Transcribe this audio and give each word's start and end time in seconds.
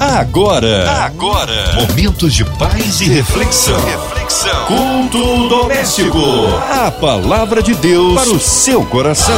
Agora, 0.00 0.88
agora, 1.04 1.74
momentos 1.74 2.32
de 2.32 2.44
paz 2.44 3.00
e 3.00 3.08
reflexão. 3.08 3.76
Reflexão. 3.84 4.66
Culto 4.66 5.48
doméstico. 5.48 6.18
A 6.70 6.88
palavra 6.88 7.60
de 7.60 7.74
Deus 7.74 8.14
para 8.14 8.30
o 8.30 8.38
seu 8.38 8.86
coração. 8.86 9.34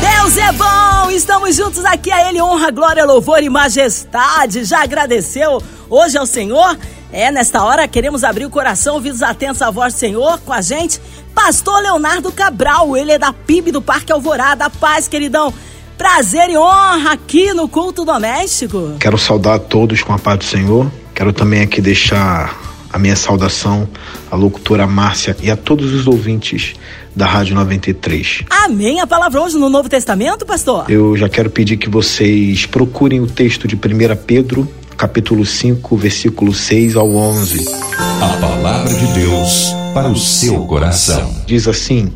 Deus 0.00 0.38
é 0.38 0.52
bom, 0.52 1.10
estamos 1.10 1.54
juntos 1.54 1.84
aqui 1.84 2.10
a 2.10 2.30
Ele 2.30 2.40
honra, 2.40 2.70
glória, 2.70 3.04
louvor 3.04 3.42
e 3.42 3.50
majestade. 3.50 4.64
Já 4.64 4.84
agradeceu 4.84 5.62
hoje 5.90 6.16
ao 6.16 6.24
Senhor? 6.24 6.78
É, 7.12 7.30
nesta 7.30 7.62
hora 7.62 7.86
queremos 7.86 8.24
abrir 8.24 8.46
o 8.46 8.50
coração, 8.50 8.94
ouvidos 8.94 9.22
atentos 9.22 9.60
à 9.60 9.70
voz 9.70 9.92
do 9.92 9.98
Senhor 9.98 10.38
com 10.40 10.52
a 10.52 10.62
gente. 10.62 10.98
Pastor 11.34 11.82
Leonardo 11.82 12.32
Cabral, 12.32 12.96
ele 12.96 13.12
é 13.12 13.18
da 13.18 13.34
PIB 13.34 13.70
do 13.70 13.82
Parque 13.82 14.12
Alvorada. 14.12 14.70
Paz, 14.70 15.08
queridão. 15.08 15.52
Prazer 15.98 16.48
e 16.48 16.56
honra 16.56 17.10
aqui 17.10 17.52
no 17.52 17.68
culto 17.68 18.04
doméstico. 18.04 18.94
Quero 19.00 19.18
saudar 19.18 19.56
a 19.56 19.58
todos 19.58 20.00
com 20.00 20.12
a 20.12 20.18
paz 20.18 20.38
do 20.38 20.44
Senhor. 20.44 20.88
Quero 21.12 21.32
também 21.32 21.60
aqui 21.60 21.80
deixar 21.80 22.56
a 22.92 22.98
minha 23.00 23.16
saudação 23.16 23.88
à 24.30 24.36
locutora 24.36 24.86
Márcia 24.86 25.36
e 25.42 25.50
a 25.50 25.56
todos 25.56 25.92
os 25.92 26.06
ouvintes 26.06 26.74
da 27.16 27.26
Rádio 27.26 27.56
93. 27.56 28.44
Amém. 28.48 29.00
A 29.00 29.08
palavra 29.08 29.42
hoje 29.42 29.58
no 29.58 29.68
Novo 29.68 29.88
Testamento, 29.88 30.46
pastor? 30.46 30.88
Eu 30.88 31.16
já 31.16 31.28
quero 31.28 31.50
pedir 31.50 31.76
que 31.76 31.90
vocês 31.90 32.64
procurem 32.64 33.20
o 33.20 33.26
texto 33.26 33.66
de 33.66 33.74
1 33.74 33.78
Pedro, 34.24 34.68
capítulo 34.96 35.44
5, 35.44 35.96
versículo 35.96 36.54
6 36.54 36.94
ao 36.94 37.12
11. 37.12 37.68
A 37.98 38.36
palavra 38.40 38.94
de 38.94 39.06
Deus 39.14 39.74
para 39.92 40.08
o 40.08 40.16
seu 40.16 40.64
coração. 40.64 41.34
Diz 41.44 41.66
assim: 41.66 42.12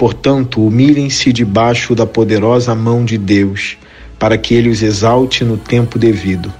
Portanto, 0.00 0.66
humilhem-se 0.66 1.30
debaixo 1.30 1.94
da 1.94 2.06
poderosa 2.06 2.74
mão 2.74 3.04
de 3.04 3.18
Deus, 3.18 3.76
para 4.18 4.38
que 4.38 4.54
ele 4.54 4.70
os 4.70 4.80
exalte 4.80 5.44
no 5.44 5.58
tempo 5.58 5.98
devido. 5.98 6.50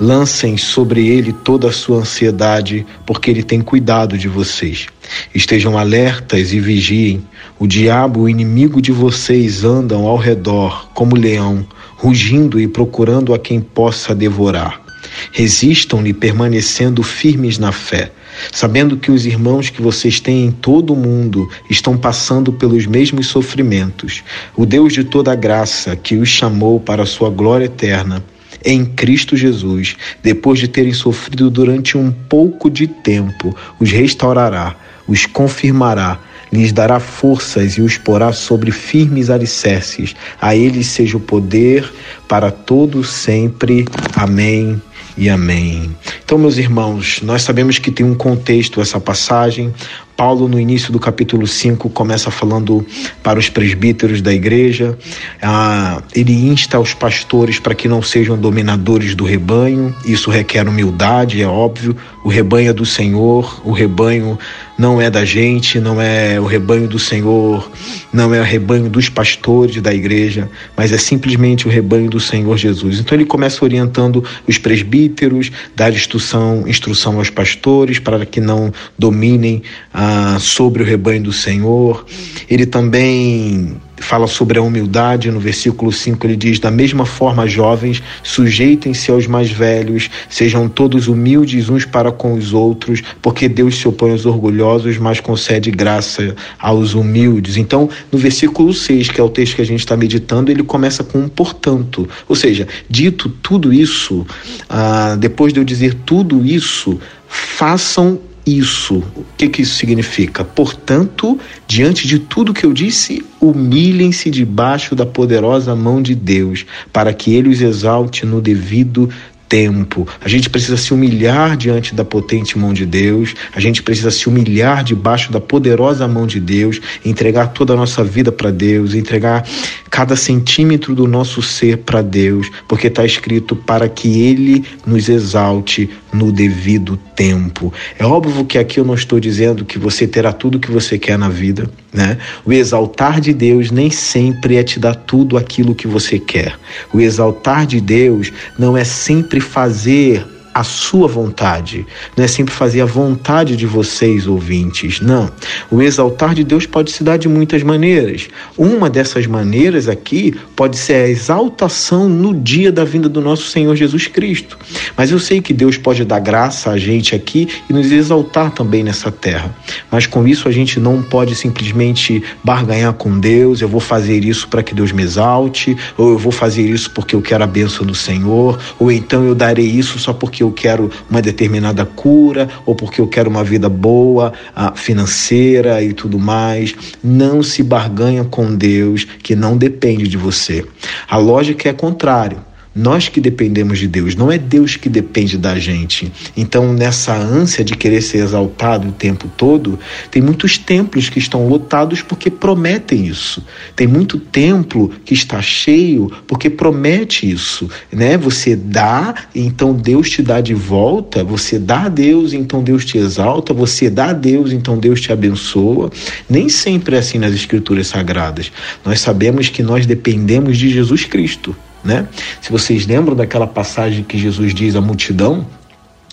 Lancem 0.00 0.56
sobre 0.56 1.06
ele 1.06 1.32
toda 1.32 1.68
a 1.68 1.72
sua 1.72 1.98
ansiedade, 1.98 2.84
porque 3.06 3.30
ele 3.30 3.44
tem 3.44 3.60
cuidado 3.60 4.18
de 4.18 4.26
vocês. 4.26 4.88
Estejam 5.32 5.78
alertas 5.78 6.52
e 6.52 6.58
vigiem. 6.58 7.24
O 7.60 7.66
diabo, 7.68 8.22
o 8.22 8.28
inimigo 8.28 8.82
de 8.82 8.90
vocês, 8.90 9.62
andam 9.62 10.04
ao 10.04 10.16
redor 10.16 10.90
como 10.92 11.14
leão, 11.14 11.64
rugindo 11.96 12.58
e 12.58 12.66
procurando 12.66 13.32
a 13.32 13.38
quem 13.38 13.60
possa 13.60 14.16
devorar. 14.16 14.89
Resistam-lhe 15.32 16.12
permanecendo 16.12 17.02
firmes 17.02 17.58
na 17.58 17.72
fé 17.72 18.12
sabendo 18.52 18.96
que 18.96 19.10
os 19.10 19.26
irmãos 19.26 19.70
que 19.70 19.82
vocês 19.82 20.20
têm 20.20 20.46
em 20.46 20.50
todo 20.50 20.92
o 20.92 20.96
mundo 20.96 21.48
estão 21.68 21.96
passando 21.96 22.52
pelos 22.52 22.86
mesmos 22.86 23.26
sofrimentos. 23.26 24.22
O 24.56 24.64
Deus 24.64 24.92
de 24.92 25.04
toda 25.04 25.34
graça, 25.34 25.96
que 25.96 26.16
os 26.16 26.28
chamou 26.28 26.80
para 26.80 27.02
a 27.02 27.06
sua 27.06 27.30
glória 27.30 27.66
eterna, 27.66 28.24
em 28.64 28.84
Cristo 28.84 29.36
Jesus, 29.36 29.96
depois 30.22 30.58
de 30.58 30.68
terem 30.68 30.92
sofrido 30.92 31.50
durante 31.50 31.96
um 31.96 32.10
pouco 32.10 32.70
de 32.70 32.86
tempo, 32.86 33.56
os 33.78 33.90
restaurará, 33.90 34.76
os 35.06 35.24
confirmará, 35.24 36.20
lhes 36.52 36.72
dará 36.72 36.98
forças 36.98 37.74
e 37.74 37.80
os 37.80 37.96
porá 37.96 38.32
sobre 38.32 38.70
firmes 38.70 39.30
alicerces. 39.30 40.14
A 40.40 40.54
eles 40.54 40.88
seja 40.88 41.16
o 41.16 41.20
poder 41.20 41.90
para 42.28 42.50
todo 42.50 43.04
sempre. 43.04 43.86
Amém 44.14 44.80
e 45.16 45.28
amém. 45.28 45.94
Então, 46.24 46.38
meus 46.38 46.56
irmãos, 46.58 47.20
nós 47.22 47.42
sabemos 47.42 47.78
que 47.78 47.90
tem 47.90 48.04
um 48.06 48.14
contexto 48.14 48.80
essa 48.80 49.00
passagem. 49.00 49.72
Paulo, 50.16 50.46
no 50.46 50.60
início 50.60 50.92
do 50.92 51.00
capítulo 51.00 51.46
5, 51.46 51.88
começa 51.90 52.30
falando 52.30 52.84
para 53.22 53.38
os 53.38 53.48
presbíteros 53.48 54.20
da 54.20 54.32
igreja. 54.32 54.98
Ah, 55.40 56.02
ele 56.14 56.32
insta 56.32 56.78
os 56.78 56.92
pastores 56.92 57.58
para 57.58 57.74
que 57.74 57.88
não 57.88 58.02
sejam 58.02 58.36
dominadores 58.36 59.14
do 59.14 59.24
rebanho. 59.24 59.94
Isso 60.04 60.30
requer 60.30 60.68
humildade, 60.68 61.40
é 61.40 61.46
óbvio. 61.46 61.96
O 62.22 62.28
rebanho 62.28 62.68
é 62.68 62.72
do 62.72 62.84
Senhor, 62.84 63.62
o 63.64 63.72
rebanho 63.72 64.38
não 64.80 64.98
é 64.98 65.10
da 65.10 65.26
gente, 65.26 65.78
não 65.78 66.00
é 66.00 66.40
o 66.40 66.46
rebanho 66.46 66.88
do 66.88 66.98
Senhor, 66.98 67.70
não 68.10 68.34
é 68.34 68.40
o 68.40 68.42
rebanho 68.42 68.88
dos 68.88 69.10
pastores 69.10 69.78
da 69.82 69.92
igreja, 69.92 70.48
mas 70.74 70.90
é 70.90 70.96
simplesmente 70.96 71.68
o 71.68 71.70
rebanho 71.70 72.08
do 72.08 72.18
Senhor 72.18 72.56
Jesus. 72.56 72.98
Então 72.98 73.14
ele 73.14 73.26
começa 73.26 73.62
orientando 73.62 74.24
os 74.48 74.56
presbíteros, 74.56 75.52
dar 75.76 75.92
instrução, 75.92 76.64
instrução 76.66 77.18
aos 77.18 77.28
pastores 77.28 77.98
para 77.98 78.24
que 78.24 78.40
não 78.40 78.72
dominem 78.98 79.62
ah, 79.92 80.38
sobre 80.40 80.82
o 80.82 80.86
rebanho 80.86 81.24
do 81.24 81.32
Senhor. 81.32 82.06
Ele 82.48 82.64
também 82.64 83.76
fala 84.00 84.26
sobre 84.26 84.58
a 84.58 84.62
humildade. 84.62 85.30
No 85.30 85.38
versículo 85.38 85.92
5 85.92 86.26
ele 86.26 86.36
diz: 86.36 86.58
Da 86.58 86.70
mesma 86.70 87.06
forma, 87.06 87.46
jovens, 87.46 88.02
sujeitem-se 88.22 89.10
aos 89.10 89.26
mais 89.26 89.50
velhos, 89.50 90.10
sejam 90.28 90.68
todos 90.68 91.06
humildes 91.06 91.68
uns 91.68 91.84
para 91.84 92.10
com 92.10 92.34
os 92.34 92.52
outros, 92.52 93.02
porque 93.22 93.48
Deus 93.48 93.76
se 93.76 93.86
opõe 93.86 94.12
aos 94.12 94.26
orgulhosos, 94.26 94.98
mas 94.98 95.20
concede 95.20 95.70
graça 95.70 96.34
aos 96.58 96.94
humildes. 96.94 97.56
Então, 97.56 97.88
no 98.10 98.18
versículo 98.18 98.72
6, 98.72 99.10
que 99.10 99.20
é 99.20 99.24
o 99.24 99.28
texto 99.28 99.56
que 99.56 99.62
a 99.62 99.66
gente 99.66 99.80
está 99.80 99.96
meditando, 99.96 100.50
ele 100.50 100.62
começa 100.62 101.04
com 101.04 101.18
um 101.18 101.28
portanto. 101.28 102.08
Ou 102.28 102.34
seja, 102.34 102.66
dito 102.88 103.28
tudo 103.28 103.72
isso, 103.72 104.26
ah, 104.68 105.16
depois 105.18 105.52
de 105.52 105.60
eu 105.60 105.64
dizer 105.64 105.94
tudo 106.04 106.44
isso, 106.44 106.98
façam 107.28 108.18
isso. 108.46 108.96
O 109.16 109.24
que, 109.36 109.48
que 109.48 109.62
isso 109.62 109.74
significa? 109.76 110.44
Portanto, 110.44 111.38
diante 111.66 112.06
de 112.06 112.18
tudo 112.18 112.54
que 112.54 112.64
eu 112.64 112.72
disse, 112.72 113.24
humilhem-se 113.40 114.30
debaixo 114.30 114.94
da 114.94 115.06
poderosa 115.06 115.74
mão 115.74 116.02
de 116.02 116.14
Deus, 116.14 116.64
para 116.92 117.12
que 117.12 117.34
ele 117.34 117.48
os 117.48 117.60
exalte 117.60 118.24
no 118.26 118.40
devido 118.40 119.08
tempo. 119.50 120.06
A 120.20 120.28
gente 120.28 120.48
precisa 120.48 120.76
se 120.76 120.94
humilhar 120.94 121.56
diante 121.56 121.92
da 121.92 122.04
potente 122.04 122.56
mão 122.56 122.72
de 122.72 122.86
Deus, 122.86 123.34
a 123.52 123.58
gente 123.58 123.82
precisa 123.82 124.10
se 124.12 124.28
humilhar 124.28 124.84
debaixo 124.84 125.32
da 125.32 125.40
poderosa 125.40 126.06
mão 126.06 126.24
de 126.24 126.38
Deus, 126.38 126.80
entregar 127.04 127.48
toda 127.48 127.72
a 127.72 127.76
nossa 127.76 128.04
vida 128.04 128.30
para 128.30 128.52
Deus, 128.52 128.94
entregar 128.94 129.44
cada 129.90 130.14
centímetro 130.14 130.94
do 130.94 131.08
nosso 131.08 131.42
ser 131.42 131.78
para 131.78 132.00
Deus, 132.00 132.48
porque 132.68 132.86
está 132.86 133.04
escrito 133.04 133.56
para 133.56 133.88
que 133.88 134.22
Ele 134.22 134.64
nos 134.86 135.08
exalte 135.08 135.90
no 136.12 136.32
devido 136.32 136.96
tempo. 137.14 137.72
É 137.98 138.04
óbvio 138.04 138.44
que 138.44 138.58
aqui 138.58 138.80
eu 138.80 138.84
não 138.84 138.94
estou 138.94 139.20
dizendo 139.20 139.64
que 139.64 139.78
você 139.78 140.06
terá 140.06 140.32
tudo 140.32 140.56
o 140.56 140.60
que 140.60 140.70
você 140.70 140.98
quer 140.98 141.18
na 141.18 141.28
vida, 141.28 141.70
né? 141.92 142.18
O 142.44 142.52
exaltar 142.52 143.20
de 143.20 143.32
Deus 143.32 143.70
nem 143.70 143.90
sempre 143.90 144.56
é 144.56 144.62
te 144.62 144.78
dar 144.78 144.94
tudo 144.94 145.36
aquilo 145.36 145.74
que 145.74 145.86
você 145.86 146.18
quer. 146.18 146.58
O 146.92 147.00
exaltar 147.00 147.66
de 147.66 147.80
Deus 147.80 148.32
não 148.58 148.76
é 148.76 148.84
sempre 148.84 149.40
fazer 149.40 150.24
a 150.60 150.64
sua 150.64 151.08
vontade, 151.08 151.86
não 152.14 152.22
é 152.22 152.28
sempre 152.28 152.52
fazer 152.52 152.82
a 152.82 152.84
vontade 152.84 153.56
de 153.56 153.66
vocês, 153.66 154.26
ouvintes, 154.26 155.00
não. 155.00 155.30
O 155.70 155.80
exaltar 155.80 156.34
de 156.34 156.44
Deus 156.44 156.66
pode 156.66 156.92
se 156.92 157.02
dar 157.02 157.16
de 157.16 157.28
muitas 157.28 157.62
maneiras. 157.62 158.28
Uma 158.58 158.90
dessas 158.90 159.26
maneiras 159.26 159.88
aqui 159.88 160.34
pode 160.54 160.76
ser 160.76 160.94
a 160.94 161.08
exaltação 161.08 162.10
no 162.10 162.34
dia 162.34 162.70
da 162.70 162.84
vinda 162.84 163.08
do 163.08 163.22
nosso 163.22 163.48
Senhor 163.48 163.74
Jesus 163.74 164.06
Cristo. 164.06 164.58
Mas 164.94 165.10
eu 165.10 165.18
sei 165.18 165.40
que 165.40 165.54
Deus 165.54 165.78
pode 165.78 166.04
dar 166.04 166.20
graça 166.20 166.70
a 166.70 166.76
gente 166.76 167.14
aqui 167.14 167.48
e 167.68 167.72
nos 167.72 167.90
exaltar 167.90 168.50
também 168.50 168.84
nessa 168.84 169.10
terra. 169.10 169.54
Mas 169.90 170.06
com 170.06 170.28
isso 170.28 170.46
a 170.46 170.52
gente 170.52 170.78
não 170.78 171.02
pode 171.02 171.34
simplesmente 171.34 172.22
barganhar 172.44 172.92
com 172.92 173.18
Deus, 173.18 173.62
eu 173.62 173.68
vou 173.68 173.80
fazer 173.80 174.26
isso 174.26 174.46
para 174.46 174.62
que 174.62 174.74
Deus 174.74 174.92
me 174.92 175.02
exalte, 175.02 175.74
ou 175.96 176.10
eu 176.10 176.18
vou 176.18 176.32
fazer 176.32 176.68
isso 176.68 176.90
porque 176.90 177.14
eu 177.14 177.22
quero 177.22 177.44
a 177.44 177.46
bênção 177.46 177.86
do 177.86 177.94
Senhor, 177.94 178.58
ou 178.78 178.92
então 178.92 179.24
eu 179.24 179.34
darei 179.34 179.64
isso 179.64 179.98
só 179.98 180.12
porque 180.12 180.40
porque 180.40 180.44
eu 180.50 180.52
quero 180.52 180.90
uma 181.08 181.22
determinada 181.22 181.86
cura 181.86 182.48
ou 182.66 182.74
porque 182.74 183.00
eu 183.00 183.06
quero 183.06 183.30
uma 183.30 183.44
vida 183.44 183.68
boa, 183.68 184.32
ah, 184.54 184.72
financeira 184.74 185.82
e 185.82 185.92
tudo 185.92 186.18
mais. 186.18 186.74
Não 187.02 187.42
se 187.42 187.62
barganha 187.62 188.24
com 188.24 188.54
Deus 188.54 189.04
que 189.04 189.36
não 189.36 189.56
depende 189.56 190.08
de 190.08 190.16
você. 190.16 190.66
A 191.08 191.16
lógica 191.16 191.68
é 191.68 191.72
contrária. 191.72 192.49
Nós 192.72 193.08
que 193.08 193.20
dependemos 193.20 193.80
de 193.80 193.88
Deus, 193.88 194.14
não 194.14 194.30
é 194.30 194.38
Deus 194.38 194.76
que 194.76 194.88
depende 194.88 195.36
da 195.36 195.58
gente. 195.58 196.12
Então, 196.36 196.72
nessa 196.72 197.12
ânsia 197.16 197.64
de 197.64 197.74
querer 197.74 198.00
ser 198.00 198.18
exaltado 198.18 198.88
o 198.88 198.92
tempo 198.92 199.28
todo, 199.36 199.76
tem 200.08 200.22
muitos 200.22 200.56
templos 200.56 201.08
que 201.08 201.18
estão 201.18 201.48
lotados 201.48 202.00
porque 202.00 202.30
prometem 202.30 203.06
isso. 203.06 203.44
Tem 203.74 203.88
muito 203.88 204.18
templo 204.20 204.88
que 205.04 205.12
está 205.12 205.42
cheio 205.42 206.12
porque 206.28 206.48
promete 206.48 207.28
isso, 207.28 207.68
né? 207.90 208.16
Você 208.16 208.54
dá, 208.54 209.16
então 209.34 209.74
Deus 209.74 210.08
te 210.08 210.22
dá 210.22 210.40
de 210.40 210.54
volta, 210.54 211.24
você 211.24 211.58
dá 211.58 211.86
a 211.86 211.88
Deus, 211.88 212.32
então 212.32 212.62
Deus 212.62 212.84
te 212.84 212.96
exalta, 212.96 213.52
você 213.52 213.90
dá 213.90 214.10
a 214.10 214.12
Deus, 214.12 214.52
então 214.52 214.78
Deus 214.78 215.00
te 215.00 215.12
abençoa. 215.12 215.90
Nem 216.28 216.48
sempre 216.48 216.94
é 216.94 217.00
assim 217.00 217.18
nas 217.18 217.32
escrituras 217.32 217.88
sagradas. 217.88 218.52
Nós 218.84 219.00
sabemos 219.00 219.48
que 219.48 219.60
nós 219.60 219.86
dependemos 219.86 220.56
de 220.56 220.70
Jesus 220.70 221.04
Cristo 221.04 221.56
né? 221.84 222.08
Se 222.40 222.50
vocês 222.50 222.86
lembram 222.86 223.16
daquela 223.16 223.46
passagem 223.46 224.04
que 224.04 224.18
Jesus 224.18 224.54
diz 224.54 224.76
à 224.76 224.80
multidão, 224.80 225.46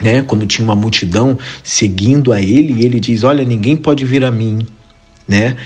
né? 0.02 0.22
Quando 0.22 0.46
tinha 0.46 0.64
uma 0.64 0.76
multidão 0.76 1.38
seguindo 1.64 2.32
a 2.32 2.42
ele, 2.42 2.82
e 2.82 2.86
ele 2.86 3.00
diz: 3.00 3.24
Olha, 3.24 3.44
ninguém 3.44 3.76
pode 3.76 4.06
vir 4.06 4.24
a 4.24 4.32
mim, 4.32 4.66
né? 5.28 5.58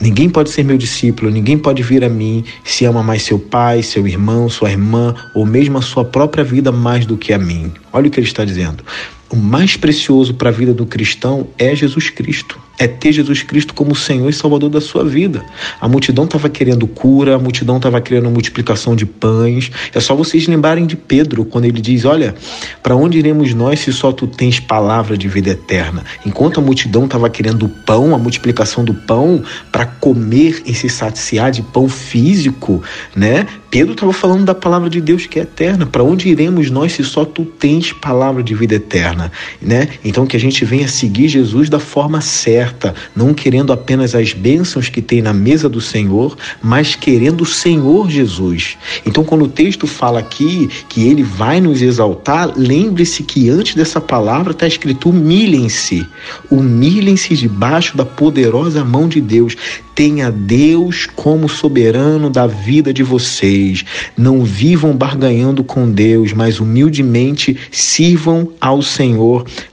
Ninguém 0.00 0.30
pode 0.30 0.48
ser 0.48 0.64
meu 0.64 0.78
discípulo, 0.78 1.30
ninguém 1.30 1.58
pode 1.58 1.82
vir 1.82 2.02
a 2.02 2.08
mim 2.08 2.42
se 2.64 2.86
ama 2.86 3.02
mais 3.02 3.22
seu 3.22 3.38
pai, 3.38 3.82
seu 3.82 4.08
irmão, 4.08 4.48
sua 4.48 4.70
irmã 4.70 5.14
ou 5.34 5.44
mesmo 5.44 5.76
a 5.76 5.82
sua 5.82 6.06
própria 6.06 6.42
vida 6.42 6.72
mais 6.72 7.04
do 7.04 7.18
que 7.18 7.34
a 7.34 7.38
mim. 7.38 7.70
Olha 7.92 8.08
o 8.08 8.10
que 8.10 8.18
ele 8.18 8.26
está 8.26 8.42
dizendo. 8.42 8.82
O 9.30 9.36
mais 9.36 9.76
precioso 9.76 10.34
para 10.34 10.48
a 10.48 10.52
vida 10.52 10.74
do 10.74 10.84
cristão 10.84 11.46
é 11.56 11.72
Jesus 11.72 12.10
Cristo. 12.10 12.58
É 12.76 12.88
ter 12.88 13.12
Jesus 13.12 13.42
Cristo 13.42 13.74
como 13.74 13.94
Senhor 13.94 14.28
e 14.28 14.32
Salvador 14.32 14.70
da 14.70 14.80
sua 14.80 15.04
vida. 15.04 15.44
A 15.78 15.86
multidão 15.86 16.24
estava 16.24 16.48
querendo 16.48 16.86
cura, 16.86 17.36
a 17.36 17.38
multidão 17.38 17.76
estava 17.76 18.00
querendo 18.00 18.30
multiplicação 18.30 18.96
de 18.96 19.04
pães. 19.04 19.70
É 19.94 20.00
só 20.00 20.14
vocês 20.14 20.48
lembrarem 20.48 20.86
de 20.86 20.96
Pedro, 20.96 21.44
quando 21.44 21.66
ele 21.66 21.80
diz: 21.80 22.06
Olha, 22.06 22.34
para 22.82 22.96
onde 22.96 23.18
iremos 23.18 23.52
nós 23.52 23.80
se 23.80 23.92
só 23.92 24.10
tu 24.12 24.26
tens 24.26 24.58
palavra 24.58 25.16
de 25.16 25.28
vida 25.28 25.50
eterna? 25.50 26.02
Enquanto 26.24 26.58
a 26.58 26.62
multidão 26.62 27.04
estava 27.04 27.28
querendo 27.28 27.66
o 27.66 27.68
pão, 27.68 28.14
a 28.14 28.18
multiplicação 28.18 28.82
do 28.82 28.94
pão, 28.94 29.42
para 29.70 29.84
comer 29.84 30.62
e 30.64 30.74
se 30.74 30.88
saciar 30.88 31.50
de 31.50 31.62
pão 31.62 31.86
físico, 31.86 32.82
né? 33.14 33.46
Pedro 33.70 33.92
estava 33.92 34.12
falando 34.12 34.44
da 34.44 34.54
palavra 34.54 34.90
de 34.90 35.00
Deus 35.00 35.26
que 35.26 35.38
é 35.38 35.42
eterna. 35.42 35.86
Para 35.86 36.02
onde 36.02 36.28
iremos 36.28 36.70
nós 36.70 36.92
se 36.92 37.04
só 37.04 37.26
tu 37.26 37.44
tens 37.44 37.92
palavra 37.92 38.42
de 38.42 38.54
vida 38.54 38.74
eterna, 38.74 39.19
né? 39.60 39.88
Então 40.04 40.26
que 40.26 40.36
a 40.36 40.40
gente 40.40 40.64
venha 40.64 40.86
seguir 40.86 41.28
Jesus 41.28 41.68
da 41.68 41.80
forma 41.80 42.20
certa, 42.20 42.94
não 43.14 43.34
querendo 43.34 43.72
apenas 43.72 44.14
as 44.14 44.32
bênçãos 44.32 44.88
que 44.88 45.02
tem 45.02 45.20
na 45.20 45.32
mesa 45.32 45.68
do 45.68 45.80
Senhor, 45.80 46.36
mas 46.62 46.94
querendo 46.94 47.42
o 47.42 47.46
Senhor 47.46 48.08
Jesus. 48.08 48.76
Então 49.04 49.24
quando 49.24 49.44
o 49.44 49.48
texto 49.48 49.86
fala 49.86 50.20
aqui 50.20 50.68
que 50.88 51.06
ele 51.08 51.22
vai 51.22 51.60
nos 51.60 51.82
exaltar, 51.82 52.52
lembre-se 52.56 53.22
que 53.22 53.48
antes 53.50 53.74
dessa 53.74 54.00
palavra 54.00 54.52
está 54.52 54.66
escrito 54.66 55.10
humilhem-se. 55.10 56.06
Humilhem-se 56.50 57.36
debaixo 57.36 57.96
da 57.96 58.04
poderosa 58.04 58.84
mão 58.84 59.08
de 59.08 59.20
Deus. 59.20 59.56
Tenha 59.94 60.30
Deus 60.30 61.06
como 61.14 61.48
soberano 61.48 62.30
da 62.30 62.46
vida 62.46 62.92
de 62.92 63.02
vocês. 63.02 63.84
Não 64.16 64.44
vivam 64.44 64.96
barganhando 64.96 65.62
com 65.62 65.90
Deus, 65.90 66.32
mas 66.32 66.60
humildemente 66.60 67.56
sirvam 67.70 68.50
ao 68.60 68.80
Senhor 68.82 69.09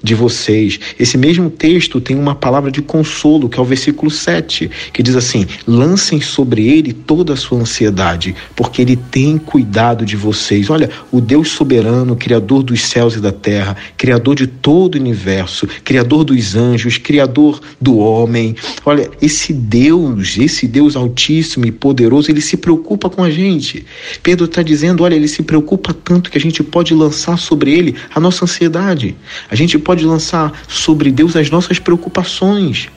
de 0.01 0.15
vocês. 0.15 0.79
Esse 0.99 1.17
mesmo 1.17 1.49
texto 1.49 1.99
tem 1.99 2.17
uma 2.17 2.35
palavra 2.35 2.71
de 2.71 2.81
consolo, 2.81 3.49
que 3.49 3.59
é 3.59 3.61
o 3.61 3.65
versículo 3.65 4.09
7, 4.09 4.69
que 4.93 5.03
diz 5.03 5.15
assim: 5.15 5.45
lancem 5.67 6.21
sobre 6.21 6.67
ele 6.67 6.93
toda 6.93 7.33
a 7.33 7.35
sua 7.35 7.59
ansiedade, 7.59 8.35
porque 8.55 8.81
ele 8.81 8.95
tem 8.95 9.37
cuidado 9.37 10.05
de 10.05 10.15
vocês. 10.15 10.69
Olha, 10.69 10.89
o 11.11 11.19
Deus 11.21 11.49
soberano, 11.49 12.15
Criador 12.15 12.63
dos 12.63 12.81
céus 12.81 13.15
e 13.15 13.19
da 13.19 13.31
terra, 13.31 13.75
Criador 13.97 14.35
de 14.35 14.47
todo 14.47 14.95
o 14.95 14.99
universo, 14.99 15.67
Criador 15.83 16.23
dos 16.23 16.55
anjos, 16.55 16.97
Criador 16.97 17.59
do 17.79 17.97
homem. 17.97 18.55
Olha, 18.85 19.09
esse 19.21 19.53
Deus, 19.53 20.37
esse 20.37 20.67
Deus 20.67 20.95
altíssimo 20.95 21.65
e 21.65 21.71
poderoso, 21.71 22.31
ele 22.31 22.41
se 22.41 22.57
preocupa 22.57 23.09
com 23.09 23.23
a 23.23 23.29
gente. 23.29 23.85
Pedro 24.21 24.45
está 24.45 24.61
dizendo: 24.61 25.03
olha, 25.03 25.15
ele 25.15 25.27
se 25.27 25.43
preocupa 25.43 25.93
tanto 25.93 26.29
que 26.29 26.37
a 26.37 26.41
gente 26.41 26.63
pode 26.63 26.93
lançar 26.93 27.37
sobre 27.37 27.71
ele 27.71 27.95
a 28.13 28.19
nossa 28.19 28.45
ansiedade, 28.45 29.15
a 29.49 29.55
gente 29.55 29.77
pode 29.77 30.05
lançar 30.05 30.51
sobre 30.67 31.11
Deus 31.11 31.35
as 31.35 31.49
nossas 31.49 31.79
preocupações. 31.79 32.89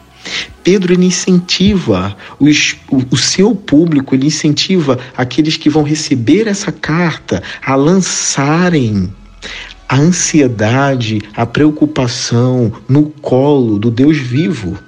Pedro 0.63 0.93
ele 0.93 1.07
incentiva 1.07 2.17
os, 2.39 2.77
o, 2.91 3.03
o, 3.11 3.17
seu 3.17 3.55
público, 3.55 4.15
ele 4.15 4.27
incentiva 4.27 4.99
aqueles 5.17 5.57
que 5.57 5.71
vão 5.71 5.83
receber 5.83 6.47
essa 6.47 6.71
carta 6.71 7.43
a 7.65 7.75
lançarem 7.75 9.11
a 9.89 9.97
ansiedade, 9.97 11.21
a 11.35 11.45
preocupação 11.45 12.73
no 12.89 13.07
colo 13.07 13.79
do 13.79 13.91
Deus 13.91 14.19
vivo. 14.19 14.79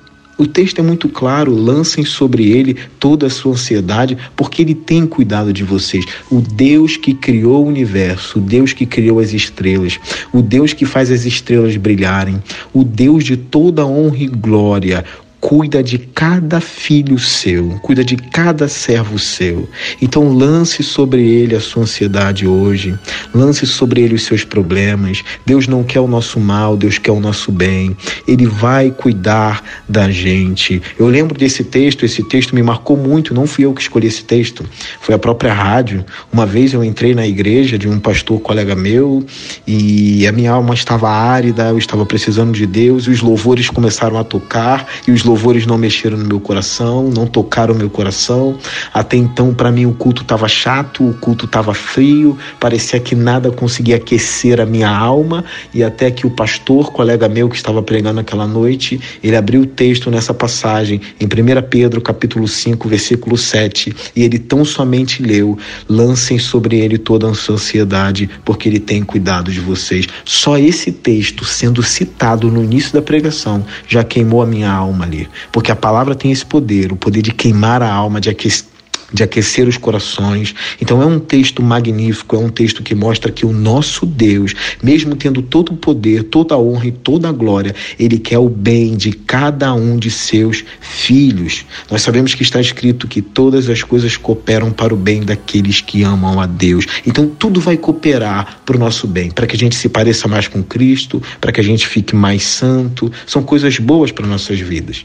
O 0.42 0.46
texto 0.48 0.80
é 0.80 0.82
muito 0.82 1.08
claro: 1.08 1.54
lancem 1.54 2.04
sobre 2.04 2.50
ele 2.50 2.76
toda 2.98 3.26
a 3.28 3.30
sua 3.30 3.52
ansiedade, 3.52 4.18
porque 4.34 4.60
ele 4.60 4.74
tem 4.74 5.06
cuidado 5.06 5.52
de 5.52 5.62
vocês. 5.62 6.04
O 6.28 6.40
Deus 6.40 6.96
que 6.96 7.14
criou 7.14 7.64
o 7.64 7.68
universo, 7.68 8.40
o 8.40 8.42
Deus 8.42 8.72
que 8.72 8.84
criou 8.84 9.20
as 9.20 9.32
estrelas, 9.32 10.00
o 10.32 10.42
Deus 10.42 10.72
que 10.72 10.84
faz 10.84 11.12
as 11.12 11.24
estrelas 11.24 11.76
brilharem, 11.76 12.42
o 12.72 12.82
Deus 12.82 13.22
de 13.22 13.36
toda 13.36 13.86
honra 13.86 14.18
e 14.18 14.26
glória, 14.26 15.04
cuida 15.42 15.82
de 15.82 15.98
cada 15.98 16.60
filho 16.60 17.18
seu, 17.18 17.70
cuida 17.82 18.04
de 18.04 18.16
cada 18.16 18.68
servo 18.68 19.18
seu. 19.18 19.68
Então 20.00 20.32
lance 20.32 20.84
sobre 20.84 21.28
ele 21.28 21.56
a 21.56 21.60
sua 21.60 21.82
ansiedade 21.82 22.46
hoje, 22.46 22.96
lance 23.34 23.66
sobre 23.66 24.02
ele 24.02 24.14
os 24.14 24.22
seus 24.22 24.44
problemas. 24.44 25.24
Deus 25.44 25.66
não 25.66 25.82
quer 25.82 25.98
o 25.98 26.06
nosso 26.06 26.38
mal, 26.38 26.76
Deus 26.76 26.96
quer 26.96 27.10
o 27.10 27.18
nosso 27.18 27.50
bem. 27.50 27.96
Ele 28.26 28.46
vai 28.46 28.92
cuidar 28.92 29.82
da 29.88 30.08
gente. 30.12 30.80
Eu 30.96 31.08
lembro 31.08 31.36
desse 31.36 31.64
texto, 31.64 32.04
esse 32.04 32.22
texto 32.22 32.54
me 32.54 32.62
marcou 32.62 32.96
muito, 32.96 33.34
não 33.34 33.44
fui 33.44 33.64
eu 33.64 33.74
que 33.74 33.82
escolhi 33.82 34.06
esse 34.06 34.22
texto, 34.22 34.64
foi 35.00 35.12
a 35.12 35.18
própria 35.18 35.52
rádio. 35.52 36.04
Uma 36.32 36.46
vez 36.46 36.72
eu 36.72 36.84
entrei 36.84 37.16
na 37.16 37.26
igreja 37.26 37.76
de 37.76 37.88
um 37.88 37.98
pastor 37.98 38.40
colega 38.40 38.76
meu 38.76 39.26
e 39.66 40.24
a 40.24 40.30
minha 40.30 40.52
alma 40.52 40.72
estava 40.72 41.10
árida, 41.10 41.64
eu 41.64 41.78
estava 41.78 42.06
precisando 42.06 42.52
de 42.52 42.64
Deus 42.64 43.08
e 43.08 43.10
os 43.10 43.20
louvores 43.20 43.68
começaram 43.68 44.16
a 44.16 44.22
tocar 44.22 44.86
e 45.08 45.10
os 45.10 45.24
louvores 45.32 45.64
não 45.64 45.78
mexeram 45.78 46.18
no 46.18 46.26
meu 46.26 46.38
coração, 46.38 47.08
não 47.08 47.26
tocaram 47.26 47.72
o 47.72 47.76
meu 47.76 47.88
coração. 47.88 48.58
Até 48.92 49.16
então, 49.16 49.54
para 49.54 49.72
mim, 49.72 49.86
o 49.86 49.94
culto 49.94 50.20
estava 50.20 50.46
chato, 50.46 51.08
o 51.08 51.14
culto 51.14 51.46
estava 51.46 51.72
frio, 51.72 52.36
parecia 52.60 53.00
que 53.00 53.14
nada 53.14 53.50
conseguia 53.50 53.96
aquecer 53.96 54.60
a 54.60 54.66
minha 54.66 54.90
alma. 54.90 55.42
E 55.72 55.82
até 55.82 56.10
que 56.10 56.26
o 56.26 56.30
pastor, 56.30 56.92
colega 56.92 57.30
meu 57.30 57.48
que 57.48 57.56
estava 57.56 57.82
pregando 57.82 58.20
aquela 58.20 58.46
noite, 58.46 59.00
ele 59.24 59.34
abriu 59.34 59.62
o 59.62 59.66
texto 59.66 60.10
nessa 60.10 60.34
passagem, 60.34 61.00
em 61.18 61.24
1 61.24 61.62
Pedro, 61.70 62.02
capítulo 62.02 62.46
5, 62.46 62.86
versículo 62.86 63.38
7, 63.38 63.94
e 64.14 64.22
ele 64.22 64.38
tão 64.38 64.66
somente 64.66 65.22
leu: 65.22 65.56
lancem 65.88 66.38
sobre 66.38 66.78
ele 66.78 66.98
toda 66.98 67.26
a 67.30 67.32
sua 67.32 67.54
ansiedade, 67.54 68.28
porque 68.44 68.68
ele 68.68 68.78
tem 68.78 69.02
cuidado 69.02 69.50
de 69.50 69.60
vocês. 69.60 70.06
Só 70.26 70.58
esse 70.58 70.92
texto 70.92 71.42
sendo 71.42 71.82
citado 71.82 72.50
no 72.50 72.62
início 72.62 72.92
da 72.92 73.00
pregação 73.00 73.64
já 73.88 74.04
queimou 74.04 74.42
a 74.42 74.46
minha 74.46 74.70
alma 74.70 75.06
ali 75.06 75.21
porque 75.50 75.72
a 75.72 75.76
palavra 75.76 76.14
tem 76.14 76.30
esse 76.30 76.44
poder, 76.44 76.92
o 76.92 76.96
poder 76.96 77.22
de 77.22 77.32
queimar 77.32 77.82
a 77.82 77.92
alma, 77.92 78.20
de 78.20 78.30
aquecer 78.30 78.66
de 79.12 79.22
aquecer 79.22 79.68
os 79.68 79.76
corações. 79.76 80.54
Então 80.80 81.02
é 81.02 81.06
um 81.06 81.18
texto 81.18 81.62
magnífico, 81.62 82.36
é 82.36 82.38
um 82.38 82.48
texto 82.48 82.82
que 82.82 82.94
mostra 82.94 83.30
que 83.30 83.44
o 83.44 83.52
nosso 83.52 84.06
Deus, 84.06 84.54
mesmo 84.82 85.14
tendo 85.16 85.42
todo 85.42 85.72
o 85.72 85.76
poder, 85.76 86.24
toda 86.24 86.54
a 86.54 86.58
honra 86.58 86.86
e 86.86 86.92
toda 86.92 87.28
a 87.28 87.32
glória, 87.32 87.74
ele 87.98 88.18
quer 88.18 88.38
o 88.38 88.48
bem 88.48 88.96
de 88.96 89.12
cada 89.12 89.72
um 89.74 89.96
de 89.96 90.10
seus 90.10 90.64
filhos. 90.80 91.64
Nós 91.90 92.02
sabemos 92.02 92.34
que 92.34 92.42
está 92.42 92.60
escrito 92.60 93.08
que 93.08 93.20
todas 93.20 93.68
as 93.68 93.82
coisas 93.82 94.16
cooperam 94.16 94.72
para 94.72 94.94
o 94.94 94.96
bem 94.96 95.22
daqueles 95.22 95.80
que 95.80 96.02
amam 96.02 96.40
a 96.40 96.46
Deus. 96.46 96.86
Então 97.06 97.26
tudo 97.26 97.60
vai 97.60 97.76
cooperar 97.76 98.62
para 98.64 98.76
o 98.76 98.78
nosso 98.78 99.06
bem, 99.06 99.30
para 99.30 99.46
que 99.46 99.56
a 99.56 99.58
gente 99.58 99.76
se 99.76 99.88
pareça 99.88 100.28
mais 100.28 100.48
com 100.48 100.62
Cristo, 100.62 101.22
para 101.40 101.52
que 101.52 101.60
a 101.60 101.64
gente 101.64 101.86
fique 101.86 102.14
mais 102.14 102.42
santo. 102.42 103.10
São 103.26 103.42
coisas 103.42 103.78
boas 103.78 104.10
para 104.12 104.26
nossas 104.26 104.58
vidas. 104.60 105.02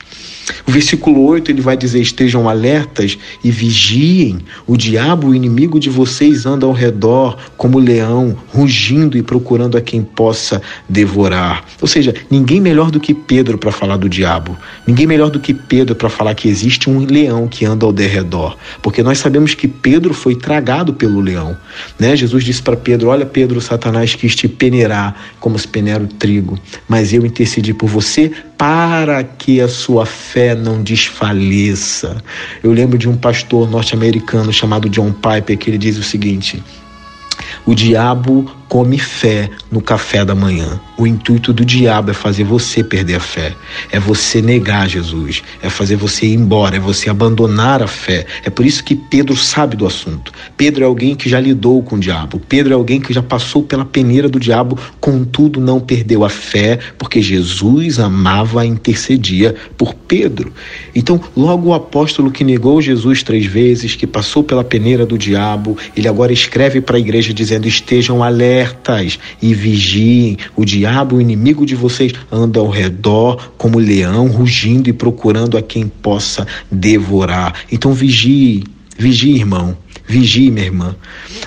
O 0.66 0.72
versículo 0.72 1.26
8 1.26 1.52
ele 1.52 1.62
vai 1.62 1.76
dizer: 1.76 2.02
estejam 2.02 2.48
alertas 2.48 3.18
e 3.44 3.52
vigiem. 3.52 3.97
O 4.68 4.78
diabo, 4.78 5.28
o 5.28 5.36
inimigo 5.36 5.80
de 5.80 5.90
vocês, 5.90 6.46
anda 6.46 6.66
ao 6.66 6.72
redor 6.72 7.38
como 7.56 7.80
leão, 7.80 8.38
rugindo 8.50 9.18
e 9.18 9.24
procurando 9.24 9.78
a 9.78 9.82
quem 9.82 10.04
possa 10.04 10.62
devorar. 10.88 11.64
Ou 11.82 11.88
seja, 11.88 12.14
ninguém 12.30 12.62
melhor 12.62 12.92
do 12.92 13.00
que 13.00 13.14
Pedro 13.14 13.58
para 13.58 13.72
falar 13.72 13.98
do 13.98 14.10
diabo. 14.10 14.58
Ninguém 14.86 15.08
melhor 15.08 15.30
do 15.30 15.40
que 15.40 15.54
Pedro 15.54 15.96
para 15.96 16.10
falar 16.10 16.36
que 16.36 16.48
existe 16.48 16.90
um 16.90 17.00
leão 17.06 17.48
que 17.48 17.66
anda 17.66 17.86
ao 17.86 17.92
derredor. 17.92 18.56
Porque 18.82 19.02
nós 19.02 19.18
sabemos 19.18 19.54
que 19.54 19.68
Pedro 19.68 20.14
foi 20.14 20.36
tragado 20.36 20.94
pelo 20.94 21.20
leão. 21.20 21.58
Né? 22.00 22.16
Jesus 22.16 22.44
disse 22.44 22.62
para 22.62 22.76
Pedro: 22.76 23.10
Olha, 23.10 23.26
Pedro, 23.26 23.60
Satanás 23.62 24.16
quis 24.16 24.36
te 24.36 24.48
peneirar 24.48 25.16
como 25.40 25.58
se 25.58 25.68
peneira 25.68 26.04
o 26.04 26.08
trigo, 26.08 26.60
mas 26.88 27.14
eu 27.14 27.26
intercedi 27.26 27.74
por 27.74 27.88
você 27.88 28.32
para 28.58 29.24
que 29.24 29.62
a 29.62 29.68
sua 29.68 30.06
fé 30.06 30.56
não 30.56 30.82
desfaleça. 30.82 32.18
Eu 32.64 32.74
lembro 32.74 32.98
de 32.98 33.08
um 33.08 33.16
pastor 33.16 33.70
norte-americano 33.88 34.52
chamado 34.52 34.90
John 34.90 35.14
Piper 35.14 35.58
que 35.58 35.70
ele 35.70 35.78
diz 35.78 35.98
o 35.98 36.04
seguinte: 36.04 36.62
o 37.66 37.74
diabo 37.74 38.52
come 38.68 38.98
fé 38.98 39.50
no 39.72 39.82
café 39.82 40.26
da 40.26 40.36
manhã. 40.36 40.80
O 40.98 41.06
intuito 41.06 41.54
do 41.54 41.64
diabo 41.64 42.12
é 42.12 42.14
fazer 42.14 42.44
você 42.44 42.84
perder 42.84 43.16
a 43.16 43.20
fé, 43.20 43.54
é 43.92 44.00
você 44.00 44.42
negar 44.42 44.90
Jesus, 44.90 45.44
é 45.62 45.70
fazer 45.70 45.96
você 45.96 46.26
ir 46.26 46.34
embora, 46.34 46.78
é 46.78 46.80
você 46.80 47.10
abandonar 47.10 47.82
a 47.84 47.88
fé. 47.88 48.26
É 48.44 48.50
por 48.50 48.66
isso 48.66 48.84
que 48.84 48.96
Pedro 48.96 49.36
sabe 49.36 49.76
do 49.76 49.86
assunto. 49.86 50.32
Pedro 50.56 50.84
é 50.84 50.88
alguém 50.88 51.16
que 51.16 51.30
já 51.30 51.40
lidou 51.40 51.82
com 51.84 51.96
o 51.96 52.00
diabo. 52.00 52.42
Pedro 52.48 52.74
é 52.74 52.76
alguém 52.76 53.00
que 53.00 53.14
já 53.14 53.22
passou 53.22 53.64
pela 53.64 53.86
peneira 53.86 54.28
do 54.28 54.40
diabo, 54.40 54.78
contudo 55.00 55.60
não 55.60 55.80
perdeu 55.80 56.24
a 56.24 56.30
fé, 56.30 56.80
porque 56.98 57.22
Jesus 57.22 58.00
amava 58.00 58.66
e 58.66 58.70
intercedia 58.70 59.56
por 59.78 59.94
Pedro. 59.94 60.52
Então, 60.96 61.22
logo 61.36 61.70
o 61.70 61.74
apóstolo 61.74 62.32
que 62.32 62.44
negou 62.44 62.82
Jesus 62.82 63.22
três 63.22 63.46
vezes, 63.46 63.96
que 63.96 64.08
passou 64.08 64.44
pela 64.44 64.64
peneira 64.64 65.06
do 65.06 65.18
diabo, 65.18 65.78
ele 65.96 66.08
agora 66.08 66.34
escreve 66.34 66.82
para 66.82 66.98
a 66.98 67.00
igreja 67.00 67.34
dizendo: 67.34 67.68
estejam 67.68 68.24
alegres 68.24 68.57
alertas 68.58 69.20
e 69.42 69.54
vigiem. 69.54 70.38
O 70.56 70.66
diabo, 70.66 71.18
o 71.18 71.22
inimigo 71.22 71.66
de 71.66 71.76
vocês, 71.76 72.12
anda 72.32 72.60
ao 72.60 72.70
redor 72.70 73.52
como 73.58 73.78
leão, 73.78 74.28
rugindo 74.28 74.90
e 74.90 74.94
procurando 74.94 75.58
a 75.58 75.62
quem 75.62 75.88
possa 75.88 76.48
devorar. 76.72 77.54
Então 77.72 77.94
vigie, 77.94 78.64
vigie, 78.98 79.36
irmão. 79.36 79.78
Vigie, 80.10 80.50
minha 80.50 80.66
irmã. 80.66 80.96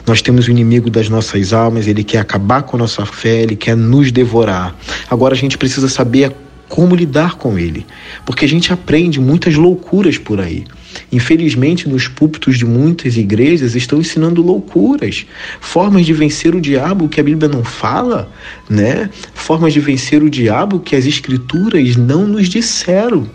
Nós 0.06 0.20
temos 0.20 0.46
o 0.46 0.50
inimigo 0.50 0.90
das 0.90 1.08
nossas 1.08 1.54
almas, 1.54 1.86
ele 1.86 2.04
quer 2.04 2.18
acabar 2.18 2.62
com 2.62 2.76
a 2.76 2.80
nossa 2.80 3.06
fé, 3.06 3.42
ele 3.42 3.56
quer 3.56 3.74
nos 3.74 4.12
devorar. 4.12 4.76
Agora 5.08 5.32
a 5.32 5.36
gente 5.36 5.56
precisa 5.56 5.88
saber 5.88 6.30
como 6.68 6.94
lidar 6.94 7.36
com 7.36 7.58
ele, 7.58 7.86
porque 8.26 8.44
a 8.44 8.48
gente 8.48 8.70
aprende 8.70 9.18
muitas 9.18 9.54
loucuras 9.54 10.18
por 10.18 10.40
aí. 10.40 10.66
Infelizmente, 11.12 11.88
nos 11.88 12.08
púlpitos 12.08 12.58
de 12.58 12.64
muitas 12.64 13.16
igrejas 13.16 13.74
estão 13.74 14.00
ensinando 14.00 14.42
loucuras, 14.42 15.26
formas 15.60 16.06
de 16.06 16.12
vencer 16.12 16.54
o 16.54 16.60
diabo 16.60 17.08
que 17.08 17.20
a 17.20 17.24
Bíblia 17.24 17.48
não 17.48 17.64
fala, 17.64 18.32
né? 18.68 19.10
Formas 19.34 19.72
de 19.72 19.80
vencer 19.80 20.22
o 20.22 20.30
diabo 20.30 20.80
que 20.80 20.96
as 20.96 21.06
escrituras 21.06 21.96
não 21.96 22.26
nos 22.26 22.48
disseram. 22.48 23.28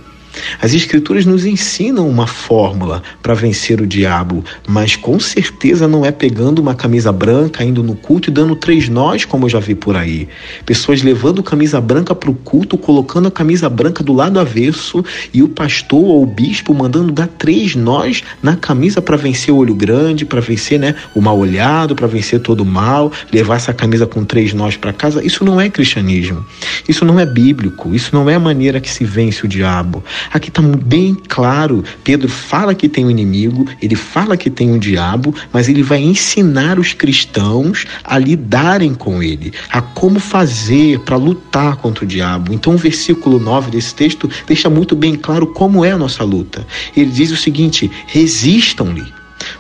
As 0.61 0.73
Escrituras 0.73 1.25
nos 1.25 1.45
ensinam 1.45 2.07
uma 2.07 2.27
fórmula 2.27 3.01
para 3.21 3.33
vencer 3.33 3.81
o 3.81 3.87
diabo, 3.87 4.43
mas 4.67 4.95
com 4.95 5.19
certeza 5.19 5.87
não 5.87 6.05
é 6.05 6.11
pegando 6.11 6.59
uma 6.59 6.75
camisa 6.75 7.11
branca, 7.11 7.63
indo 7.63 7.83
no 7.83 7.95
culto 7.95 8.29
e 8.29 8.33
dando 8.33 8.55
três 8.55 8.89
nós, 8.89 9.25
como 9.25 9.45
eu 9.45 9.49
já 9.49 9.59
vi 9.59 9.75
por 9.75 9.95
aí. 9.95 10.27
Pessoas 10.65 11.01
levando 11.01 11.43
camisa 11.43 11.79
branca 11.79 12.13
para 12.15 12.29
o 12.29 12.35
culto, 12.35 12.77
colocando 12.77 13.27
a 13.27 13.31
camisa 13.31 13.69
branca 13.69 14.03
do 14.03 14.13
lado 14.13 14.39
avesso 14.39 15.03
e 15.33 15.41
o 15.43 15.49
pastor 15.49 16.03
ou 16.03 16.23
o 16.23 16.25
bispo 16.25 16.73
mandando 16.73 17.11
dar 17.11 17.27
três 17.27 17.75
nós 17.75 18.23
na 18.41 18.55
camisa 18.55 19.01
para 19.01 19.17
vencer 19.17 19.53
o 19.53 19.57
olho 19.57 19.75
grande, 19.75 20.25
para 20.25 20.41
vencer 20.41 20.79
né, 20.79 20.95
o 21.13 21.21
mal 21.21 21.37
olhado, 21.37 21.95
para 21.95 22.07
vencer 22.07 22.39
todo 22.39 22.61
o 22.61 22.65
mal, 22.65 23.11
levar 23.31 23.55
essa 23.55 23.73
camisa 23.73 24.05
com 24.05 24.23
três 24.23 24.53
nós 24.53 24.77
para 24.77 24.93
casa. 24.93 25.23
Isso 25.23 25.43
não 25.43 25.59
é 25.59 25.69
cristianismo. 25.69 26.45
Isso 26.87 27.05
não 27.05 27.19
é 27.19 27.25
bíblico. 27.25 27.93
Isso 27.93 28.09
não 28.13 28.29
é 28.29 28.35
a 28.35 28.39
maneira 28.39 28.79
que 28.79 28.89
se 28.89 29.03
vence 29.03 29.45
o 29.45 29.47
diabo. 29.47 30.03
Aqui 30.31 30.49
está 30.49 30.61
bem 30.61 31.15
claro. 31.27 31.83
Pedro 32.03 32.29
fala 32.29 32.73
que 32.75 32.89
tem 32.89 33.05
um 33.05 33.09
inimigo, 33.09 33.67
ele 33.81 33.95
fala 33.95 34.37
que 34.37 34.49
tem 34.49 34.71
um 34.71 34.79
diabo, 34.79 35.33
mas 35.51 35.69
ele 35.69 35.83
vai 35.83 36.01
ensinar 36.01 36.79
os 36.79 36.93
cristãos 36.93 37.85
a 38.03 38.17
lidarem 38.17 38.93
com 38.93 39.21
ele, 39.21 39.53
a 39.69 39.81
como 39.81 40.19
fazer 40.19 40.99
para 40.99 41.17
lutar 41.17 41.77
contra 41.77 42.03
o 42.03 42.07
diabo. 42.07 42.53
Então, 42.53 42.75
o 42.75 42.77
versículo 42.77 43.39
9 43.39 43.71
desse 43.71 43.93
texto 43.93 44.29
deixa 44.47 44.69
muito 44.69 44.95
bem 44.95 45.15
claro 45.15 45.47
como 45.47 45.83
é 45.83 45.91
a 45.91 45.97
nossa 45.97 46.23
luta. 46.23 46.65
Ele 46.95 47.09
diz 47.11 47.31
o 47.31 47.37
seguinte: 47.37 47.89
resistam-lhe. 48.07 49.13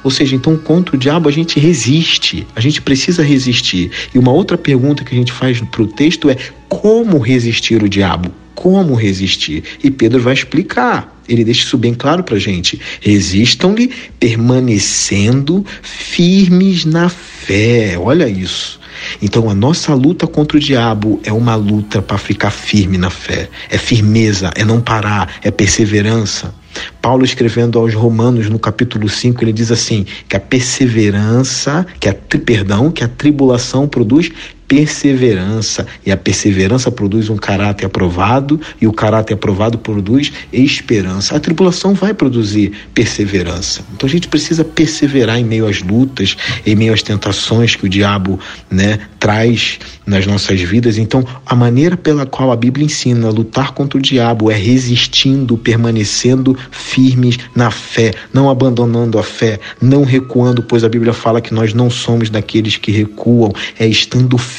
Ou 0.03 0.11
seja, 0.11 0.35
então 0.35 0.57
contra 0.57 0.95
o 0.95 0.99
diabo 0.99 1.29
a 1.29 1.31
gente 1.31 1.59
resiste, 1.59 2.47
a 2.55 2.61
gente 2.61 2.81
precisa 2.81 3.23
resistir. 3.23 3.91
E 4.13 4.19
uma 4.19 4.31
outra 4.31 4.57
pergunta 4.57 5.03
que 5.03 5.13
a 5.13 5.17
gente 5.17 5.31
faz 5.31 5.59
para 5.61 5.81
o 5.81 5.87
texto 5.87 6.29
é 6.29 6.37
como 6.67 7.19
resistir 7.19 7.83
o 7.83 7.89
diabo? 7.89 8.31
Como 8.55 8.95
resistir. 8.95 9.63
E 9.83 9.91
Pedro 9.91 10.21
vai 10.21 10.33
explicar. 10.33 11.21
Ele 11.27 11.43
deixa 11.43 11.65
isso 11.65 11.77
bem 11.77 11.93
claro 11.93 12.23
para 12.23 12.39
gente. 12.39 12.79
Resistam-lhe 13.01 13.91
permanecendo 14.19 15.65
firmes 15.81 16.85
na 16.85 17.09
fé. 17.09 17.97
Olha 17.99 18.27
isso. 18.27 18.79
Então 19.21 19.49
a 19.49 19.53
nossa 19.53 19.93
luta 19.93 20.25
contra 20.25 20.57
o 20.57 20.59
diabo 20.59 21.19
é 21.23 21.31
uma 21.31 21.55
luta 21.55 22.01
para 22.01 22.17
ficar 22.17 22.51
firme 22.51 22.97
na 22.97 23.09
fé. 23.09 23.49
É 23.69 23.77
firmeza, 23.77 24.51
é 24.55 24.63
não 24.63 24.81
parar, 24.81 25.35
é 25.43 25.51
perseverança. 25.51 26.53
Paulo 27.01 27.23
escrevendo 27.23 27.79
aos 27.79 27.93
Romanos 27.93 28.49
no 28.49 28.59
capítulo 28.59 29.07
5, 29.07 29.43
ele 29.43 29.53
diz 29.53 29.71
assim: 29.71 30.05
que 30.27 30.35
a 30.35 30.39
perseverança, 30.39 31.85
que 31.99 32.09
a 32.09 32.13
perdão, 32.13 32.91
que 32.91 33.03
a 33.03 33.07
tribulação 33.07 33.87
produz 33.87 34.31
perseverança, 34.67 35.85
e 36.05 36.11
a 36.11 36.17
perseverança 36.17 36.91
produz 36.91 37.29
um 37.29 37.37
caráter 37.37 37.85
aprovado, 37.85 38.59
e 38.81 38.87
o 38.87 38.93
caráter 38.93 39.35
aprovado 39.35 39.77
produz 39.77 40.31
esperança. 40.51 41.35
A 41.35 41.39
tribulação 41.39 41.93
vai 41.93 42.13
produzir 42.13 42.71
perseverança. 42.93 43.81
Então 43.93 44.07
a 44.07 44.11
gente 44.11 44.27
precisa 44.27 44.63
perseverar 44.63 45.39
em 45.39 45.43
meio 45.43 45.67
às 45.67 45.81
lutas, 45.81 46.35
em 46.65 46.75
meio 46.75 46.93
às 46.93 47.01
tentações 47.01 47.75
que 47.75 47.85
o 47.85 47.89
diabo, 47.89 48.39
né, 48.69 48.99
traz 49.19 49.79
nas 50.05 50.25
nossas 50.25 50.61
vidas. 50.61 50.97
Então, 50.97 51.25
a 51.45 51.55
maneira 51.55 51.97
pela 51.97 52.25
qual 52.25 52.51
a 52.51 52.55
Bíblia 52.55 52.85
ensina 52.85 53.27
a 53.27 53.31
lutar 53.31 53.71
contra 53.73 53.97
o 53.97 54.01
diabo 54.01 54.51
é 54.51 54.55
resistindo, 54.55 55.57
permanecendo 55.57 56.57
firmes 56.71 57.37
na 57.55 57.71
fé, 57.71 58.11
não 58.33 58.49
abandonando 58.49 59.17
a 59.17 59.23
fé, 59.23 59.59
não 59.81 60.03
recuando, 60.03 60.61
pois 60.61 60.83
a 60.83 60.89
Bíblia 60.89 61.13
fala 61.13 61.41
que 61.41 61.53
nós 61.53 61.73
não 61.73 61.89
somos 61.89 62.29
daqueles 62.29 62.77
que 62.77 62.91
recuam, 62.91 63.51
é 63.79 63.87
estando 63.87 64.37
firmes, 64.37 64.54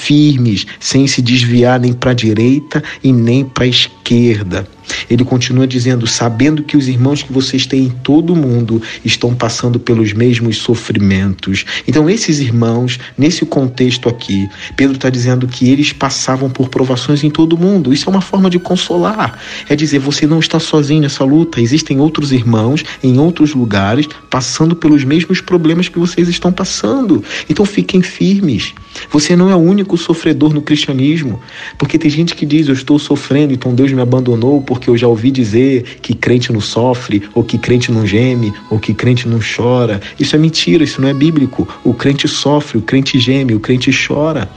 sem 0.79 1.07
se 1.07 1.21
desviar 1.21 1.81
nem 1.81 1.93
para 1.93 2.11
a 2.11 2.15
direita 2.15 2.83
e 3.03 3.12
nem 3.12 3.45
para 3.45 3.65
a 3.65 3.69
esquerda. 3.69 4.75
Ele 5.09 5.25
continua 5.25 5.66
dizendo: 5.66 6.07
sabendo 6.07 6.62
que 6.62 6.76
os 6.76 6.88
irmãos 6.88 7.23
que 7.23 7.33
vocês 7.33 7.66
têm 7.66 7.85
em 7.85 7.90
todo 7.90 8.33
o 8.33 8.37
mundo 8.37 8.83
estão 9.05 9.35
passando 9.35 9.78
pelos 9.78 10.12
mesmos 10.12 10.59
sofrimentos. 10.59 11.64
Então, 11.87 12.09
esses 12.09 12.38
irmãos, 12.38 12.99
nesse 13.16 13.45
contexto 13.45 14.09
aqui, 14.09 14.49
Pedro 14.76 14.97
está 14.97 15.11
dizendo 15.11 15.47
que 15.47 15.69
eles 15.71 15.93
passavam 15.93 16.50
por 16.50 16.69
provações 16.69 17.23
em 17.25 17.31
todo 17.31 17.55
o 17.55 17.59
mundo. 17.59 17.93
Isso 17.93 18.09
é 18.09 18.11
uma 18.11 18.21
forma 18.21 18.50
de 18.50 18.59
consolar. 18.59 19.38
É 19.69 19.76
dizer: 19.76 19.99
você 19.99 20.26
não 20.26 20.38
está 20.38 20.59
sozinho 20.59 21.02
nessa 21.02 21.25
luta. 21.25 21.61
Existem 21.61 22.00
outros 22.00 22.33
irmãos 22.33 22.85
em 23.02 23.19
outros 23.19 23.55
lugares 23.55 24.09
passando 24.31 24.76
pelos 24.76 25.05
mesmos 25.05 25.40
problemas 25.40 25.88
que 25.88 25.99
vocês 25.99 26.28
estão 26.28 26.52
passando. 26.52 27.23
Então, 27.49 27.64
fiquem 27.64 28.02
firmes. 28.02 28.75
Você 29.11 29.37
não 29.37 29.50
é 29.50 29.55
o 29.55 29.59
único 29.59 29.97
sofredor 29.97 30.52
no 30.52 30.62
cristianismo, 30.62 31.40
porque 31.78 31.99
tem 31.99 32.11
gente 32.11 32.35
que 32.35 32.47
diz: 32.47 32.69
Eu 32.69 32.75
estou 32.75 32.99
sofrendo, 32.99 33.52
então 33.52 33.75
Deus 33.75 33.93
me 33.93 34.00
abandonou 34.00 34.61
porque 34.76 34.90
eu 34.90 34.97
já 34.97 35.09
ouvi 35.09 35.30
dizer 35.30 35.99
que 36.02 36.14
crente 36.14 36.52
não 36.52 36.61
sofre, 36.61 37.23
ou 37.35 37.42
que 37.42 37.59
crente 37.59 37.90
não 37.90 38.06
geme, 38.06 38.52
ou 38.71 38.78
que 38.78 38.92
crente 38.92 39.26
não 39.26 39.40
chora. 39.40 40.00
Isso 40.21 40.37
é 40.37 40.38
mentira, 40.38 40.85
isso 40.85 41.00
não 41.00 41.09
é 41.09 41.14
bíblico. 41.14 41.66
O 41.83 41.95
crente 41.95 42.28
sofre, 42.28 42.78
o 42.78 42.83
crente 42.83 43.18
geme, 43.18 43.54
o 43.54 43.61
crente 43.61 43.90
chora. 43.90 44.49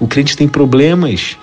O 0.00 0.08
crente 0.08 0.36
tem 0.36 0.48
problemas. 0.48 1.36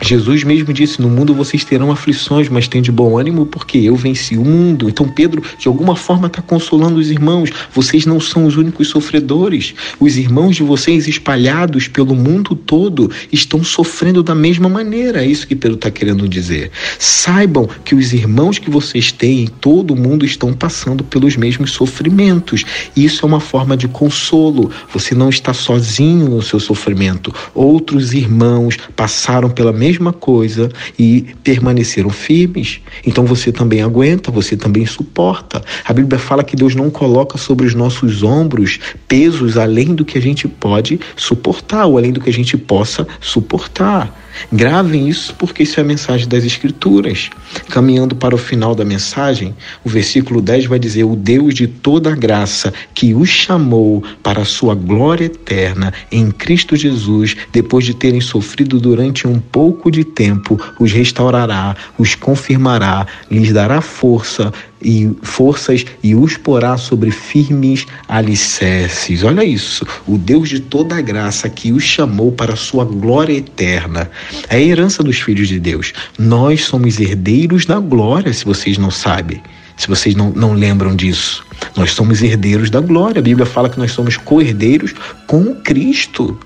Jesus 0.00 0.44
mesmo 0.44 0.72
disse: 0.72 1.00
No 1.00 1.08
mundo 1.08 1.34
vocês 1.34 1.64
terão 1.64 1.92
aflições, 1.92 2.48
mas 2.48 2.66
tem 2.66 2.80
de 2.80 2.90
bom 2.90 3.18
ânimo, 3.18 3.44
porque 3.44 3.78
eu 3.78 3.94
venci 3.94 4.36
o 4.36 4.44
mundo. 4.44 4.88
Então, 4.88 5.06
Pedro, 5.06 5.42
de 5.58 5.68
alguma 5.68 5.94
forma, 5.94 6.26
está 6.26 6.40
consolando 6.40 6.98
os 6.98 7.10
irmãos. 7.10 7.50
Vocês 7.74 8.06
não 8.06 8.18
são 8.18 8.46
os 8.46 8.56
únicos 8.56 8.88
sofredores. 8.88 9.74
Os 9.98 10.16
irmãos 10.16 10.56
de 10.56 10.62
vocês, 10.62 11.06
espalhados 11.06 11.86
pelo 11.86 12.14
mundo 12.14 12.56
todo, 12.56 13.10
estão 13.30 13.62
sofrendo 13.62 14.22
da 14.22 14.34
mesma 14.34 14.68
maneira. 14.68 15.22
É 15.22 15.26
isso 15.26 15.46
que 15.46 15.54
Pedro 15.54 15.76
está 15.76 15.90
querendo 15.90 16.28
dizer. 16.28 16.70
Saibam 16.98 17.68
que 17.84 17.94
os 17.94 18.12
irmãos 18.12 18.58
que 18.58 18.70
vocês 18.70 19.12
têm 19.12 19.42
em 19.42 19.46
todo 19.46 19.92
o 19.92 19.96
mundo 19.96 20.24
estão 20.24 20.52
passando 20.52 21.04
pelos 21.04 21.36
mesmos 21.36 21.72
sofrimentos. 21.72 22.64
Isso 22.96 23.24
é 23.24 23.28
uma 23.28 23.40
forma 23.40 23.76
de 23.76 23.86
consolo. 23.86 24.70
Você 24.92 25.14
não 25.14 25.28
está 25.28 25.52
sozinho 25.52 26.28
no 26.28 26.42
seu 26.42 26.58
sofrimento. 26.58 27.34
Outros 27.54 28.14
irmãos 28.14 28.76
passaram 28.96 29.50
pela 29.50 29.72
mesma 29.72 29.89
mesma 29.90 30.12
coisa 30.12 30.70
e 30.96 31.26
permaneceram 31.42 32.10
firmes. 32.10 32.80
Então 33.04 33.24
você 33.24 33.50
também 33.50 33.82
aguenta, 33.82 34.30
você 34.30 34.56
também 34.56 34.86
suporta. 34.86 35.62
A 35.84 35.92
Bíblia 35.92 36.18
fala 36.18 36.44
que 36.44 36.54
Deus 36.54 36.74
não 36.76 36.90
coloca 36.90 37.36
sobre 37.36 37.66
os 37.66 37.74
nossos 37.74 38.22
ombros 38.22 38.78
pesos 39.08 39.56
além 39.56 39.94
do 39.94 40.04
que 40.04 40.16
a 40.16 40.22
gente 40.22 40.46
pode 40.46 41.00
suportar, 41.16 41.86
ou 41.86 41.98
além 41.98 42.12
do 42.12 42.20
que 42.20 42.30
a 42.30 42.32
gente 42.32 42.56
possa 42.56 43.06
suportar. 43.20 44.29
Gravem 44.52 45.08
isso 45.08 45.34
porque 45.34 45.62
isso 45.62 45.78
é 45.78 45.82
a 45.82 45.86
mensagem 45.86 46.28
das 46.28 46.44
Escrituras. 46.44 47.30
Caminhando 47.68 48.14
para 48.14 48.34
o 48.34 48.38
final 48.38 48.74
da 48.74 48.84
mensagem, 48.84 49.54
o 49.84 49.88
versículo 49.88 50.40
10 50.40 50.66
vai 50.66 50.78
dizer: 50.78 51.04
O 51.04 51.16
Deus 51.16 51.54
de 51.54 51.66
toda 51.66 52.14
graça 52.14 52.72
que 52.94 53.14
os 53.14 53.28
chamou 53.28 54.02
para 54.22 54.42
a 54.42 54.44
sua 54.44 54.74
glória 54.74 55.26
eterna 55.26 55.92
em 56.10 56.30
Cristo 56.30 56.76
Jesus, 56.76 57.36
depois 57.52 57.84
de 57.84 57.94
terem 57.94 58.20
sofrido 58.20 58.78
durante 58.80 59.26
um 59.26 59.38
pouco 59.38 59.90
de 59.90 60.04
tempo, 60.04 60.60
os 60.78 60.92
restaurará, 60.92 61.76
os 61.98 62.14
confirmará, 62.14 63.06
lhes 63.30 63.52
dará 63.52 63.80
força 63.80 64.52
e 64.82 65.10
forças 65.22 65.84
e 66.02 66.14
os 66.14 66.36
porá 66.36 66.76
sobre 66.76 67.10
firmes 67.10 67.86
alicerces. 68.08 69.22
Olha 69.22 69.44
isso, 69.44 69.86
o 70.06 70.16
Deus 70.16 70.48
de 70.48 70.60
toda 70.60 71.00
graça 71.00 71.48
que 71.48 71.72
os 71.72 71.82
chamou 71.82 72.32
para 72.32 72.54
a 72.54 72.56
sua 72.56 72.84
glória 72.84 73.34
eterna. 73.34 74.10
É 74.48 74.56
a 74.56 74.60
herança 74.60 75.02
dos 75.02 75.20
filhos 75.20 75.48
de 75.48 75.58
Deus. 75.58 75.92
Nós 76.18 76.64
somos 76.64 76.98
herdeiros 76.98 77.66
da 77.66 77.78
glória, 77.78 78.32
se 78.32 78.44
vocês 78.44 78.78
não 78.78 78.90
sabem. 78.90 79.42
Se 79.76 79.88
vocês 79.88 80.14
não, 80.14 80.30
não 80.30 80.52
lembram 80.52 80.94
disso, 80.94 81.44
nós 81.76 81.92
somos 81.92 82.22
herdeiros 82.22 82.70
da 82.70 82.80
glória. 82.80 83.20
A 83.20 83.22
Bíblia 83.22 83.46
fala 83.46 83.68
que 83.68 83.78
nós 83.78 83.92
somos 83.92 84.16
co-herdeiros 84.16 84.94
com 85.26 85.54
Cristo. 85.54 86.38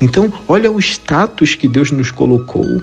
Então, 0.00 0.32
olha 0.48 0.70
o 0.70 0.78
status 0.78 1.54
que 1.54 1.68
Deus 1.68 1.90
nos 1.90 2.10
colocou. 2.10 2.82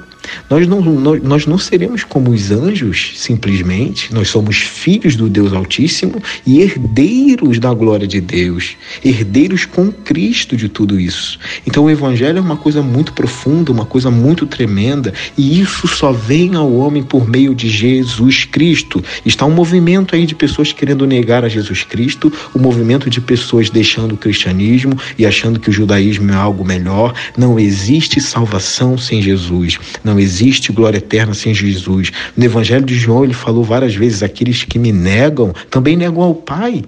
Nós 0.50 0.67
não, 0.67 0.81
nós, 0.81 1.24
nós 1.24 1.46
não 1.46 1.57
seremos 1.57 2.03
como 2.03 2.31
os 2.31 2.51
anjos, 2.51 3.13
simplesmente. 3.15 4.13
Nós 4.13 4.29
somos 4.29 4.57
filhos 4.57 5.15
do 5.15 5.29
Deus 5.29 5.53
Altíssimo 5.53 6.22
e 6.46 6.62
herdeiros 6.62 7.60
da 7.60 7.74
glória 7.74 8.07
de 8.07 8.19
Deus, 8.19 8.75
herdeiros 9.03 9.65
com 9.65 9.91
Cristo 9.91 10.55
de 10.55 10.69
tudo 10.69 11.00
isso. 11.00 11.39
Então 11.65 11.86
o 11.86 11.89
Evangelho 11.89 12.38
é 12.38 12.41
uma 12.41 12.57
coisa 12.57 12.81
muito 12.81 13.13
profunda, 13.13 13.72
uma 13.72 13.86
coisa 13.86 14.12
muito 14.12 14.46
tremenda, 14.46 15.13
e 15.38 15.60
isso 15.62 15.88
só 15.88 16.12
vem 16.12 16.55
ao 16.55 16.72
homem 16.74 17.03
por 17.03 17.27
meio 17.27 17.55
de 17.55 17.69
Jesus 17.69 18.46
Cristo. 18.46 19.03
Está 19.25 19.46
um 19.46 19.51
movimento 19.51 20.15
aí 20.15 20.25
de 20.25 20.36
pessoas 20.36 20.72
querendo 20.72 21.07
negar 21.07 21.43
a 21.43 21.50
Jesus 21.50 21.67
Cristo, 21.84 22.32
o 22.54 22.60
movimento 22.60 23.10
de 23.10 23.22
pessoas 23.22 23.70
deixando 23.70 24.14
o 24.14 24.18
cristianismo 24.18 24.98
e 25.18 25.26
achando 25.26 25.60
que 25.60 25.70
o 25.70 25.74
judaísmo 25.74 26.32
é 26.32 26.36
algo 26.36 26.66
melhor. 26.66 27.14
Não 27.38 27.60
existe 27.60 28.20
salvação 28.22 28.98
sem 28.98 29.22
Jesus. 29.22 29.80
Não 30.04 30.20
existe 30.20 30.72
glória 30.72 30.98
eterna 30.98 31.34
sem 31.34 31.54
Jesus. 31.54 32.12
No 32.36 32.44
Evangelho 32.44 32.86
de 32.86 32.96
João, 32.96 33.24
ele 33.24 33.34
falou 33.34 33.64
várias 33.64 33.96
vezes: 33.96 34.24
aqueles 34.24 34.64
que 34.64 34.80
me 34.80 34.92
negam 34.92 35.54
também 35.70 35.96
negam 35.96 36.22
ao 36.22 36.36
Pai. 36.36 36.84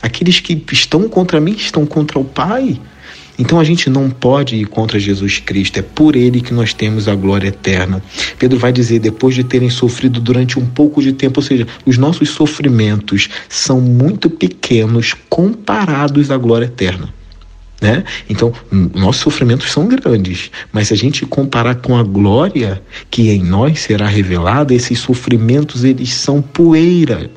Aqueles 0.00 0.40
que 0.40 0.62
estão 0.72 1.08
contra 1.08 1.40
mim 1.40 1.52
estão 1.52 1.86
contra 1.86 2.18
o 2.18 2.24
Pai. 2.24 2.80
Então 3.38 3.58
a 3.58 3.64
gente 3.64 3.90
não 3.90 4.08
pode 4.08 4.56
ir 4.56 4.66
contra 4.66 4.98
Jesus 4.98 5.38
Cristo, 5.40 5.78
é 5.78 5.82
por 5.82 6.14
ele 6.14 6.40
que 6.40 6.54
nós 6.54 6.72
temos 6.72 7.08
a 7.08 7.14
glória 7.14 7.48
eterna. 7.48 8.02
Pedro 8.38 8.58
vai 8.58 8.72
dizer, 8.72 9.00
depois 9.00 9.34
de 9.34 9.42
terem 9.42 9.70
sofrido 9.70 10.20
durante 10.20 10.58
um 10.58 10.66
pouco 10.66 11.02
de 11.02 11.12
tempo, 11.12 11.40
ou 11.40 11.44
seja, 11.44 11.66
os 11.84 11.98
nossos 11.98 12.30
sofrimentos 12.30 13.28
são 13.48 13.80
muito 13.80 14.30
pequenos 14.30 15.14
comparados 15.28 16.30
à 16.30 16.36
glória 16.36 16.66
eterna. 16.66 17.12
Né? 17.80 18.04
Então, 18.30 18.52
nossos 18.94 19.20
sofrimentos 19.20 19.70
são 19.70 19.86
grandes, 19.88 20.50
mas 20.72 20.88
se 20.88 20.94
a 20.94 20.96
gente 20.96 21.26
comparar 21.26 21.74
com 21.74 21.96
a 21.96 22.02
glória 22.02 22.80
que 23.10 23.30
em 23.30 23.42
nós 23.42 23.80
será 23.80 24.06
revelada, 24.06 24.72
esses 24.72 25.00
sofrimentos 25.00 25.84
eles 25.84 26.14
são 26.14 26.40
poeira, 26.40 27.30